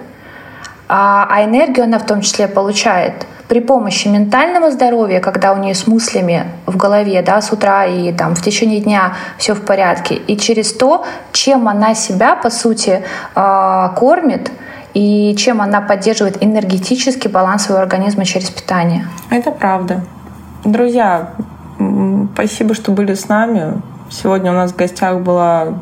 а, 0.90 1.28
а 1.30 1.44
энергию 1.44 1.84
она 1.86 2.00
в 2.00 2.06
том 2.06 2.22
числе 2.22 2.48
получает— 2.48 3.14
при 3.48 3.60
помощи 3.60 4.08
ментального 4.08 4.72
здоровья, 4.72 5.20
когда 5.20 5.54
у 5.54 5.58
нее 5.58 5.74
с 5.74 5.88
мыслями 5.88 6.48
в 6.66 6.76
голове, 6.76 7.22
да, 7.22 7.42
с 7.42 7.52
утра 7.52 7.86
и 7.86 8.12
там 8.12 8.36
в 8.36 8.42
течение 8.42 8.82
дня 8.82 9.14
все 9.38 9.54
в 9.54 9.62
порядке, 9.62 10.16
и 10.16 10.38
через 10.38 10.74
то, 10.74 11.06
чем 11.32 11.68
она 11.68 11.96
себя, 11.96 12.36
по 12.36 12.50
сути, 12.50 13.04
а, 13.36 13.90
кормит, 13.90 14.52
и 14.94 15.36
чем 15.38 15.62
она 15.62 15.82
поддерживает 15.82 16.44
энергетический 16.44 17.30
баланс 17.30 17.66
своего 17.66 17.82
организма 17.82 18.26
через 18.26 18.50
питание. 18.50 19.08
Это 19.30 19.52
правда. 19.52 20.04
Друзья, 20.66 21.34
спасибо, 22.34 22.74
что 22.74 22.92
были 22.92 23.14
с 23.14 23.30
нами. 23.30 23.82
Сегодня 24.10 24.52
у 24.52 24.56
нас 24.56 24.72
в 24.72 24.76
гостях 24.76 25.20
была 25.20 25.76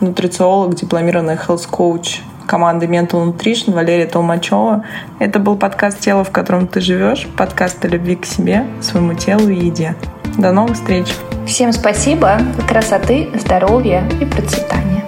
нутрициолог, 0.00 0.74
дипломированная 0.74 1.36
health 1.36 1.68
coach 1.70 2.20
команды 2.46 2.86
Mental 2.86 3.24
Nutrition 3.24 3.72
Валерия 3.72 4.06
Толмачева. 4.06 4.84
Это 5.18 5.38
был 5.38 5.56
подкаст 5.56 6.00
«Тело, 6.00 6.24
в 6.24 6.30
котором 6.30 6.66
ты 6.66 6.80
живешь», 6.80 7.26
подкаст 7.36 7.84
о 7.84 7.88
любви 7.88 8.16
к 8.16 8.26
себе, 8.26 8.64
своему 8.80 9.14
телу 9.14 9.48
и 9.48 9.66
еде. 9.66 9.94
До 10.38 10.52
новых 10.52 10.76
встреч! 10.76 11.06
Всем 11.46 11.72
спасибо, 11.72 12.38
красоты, 12.68 13.28
здоровья 13.34 14.04
и 14.20 14.24
процветания! 14.24 14.99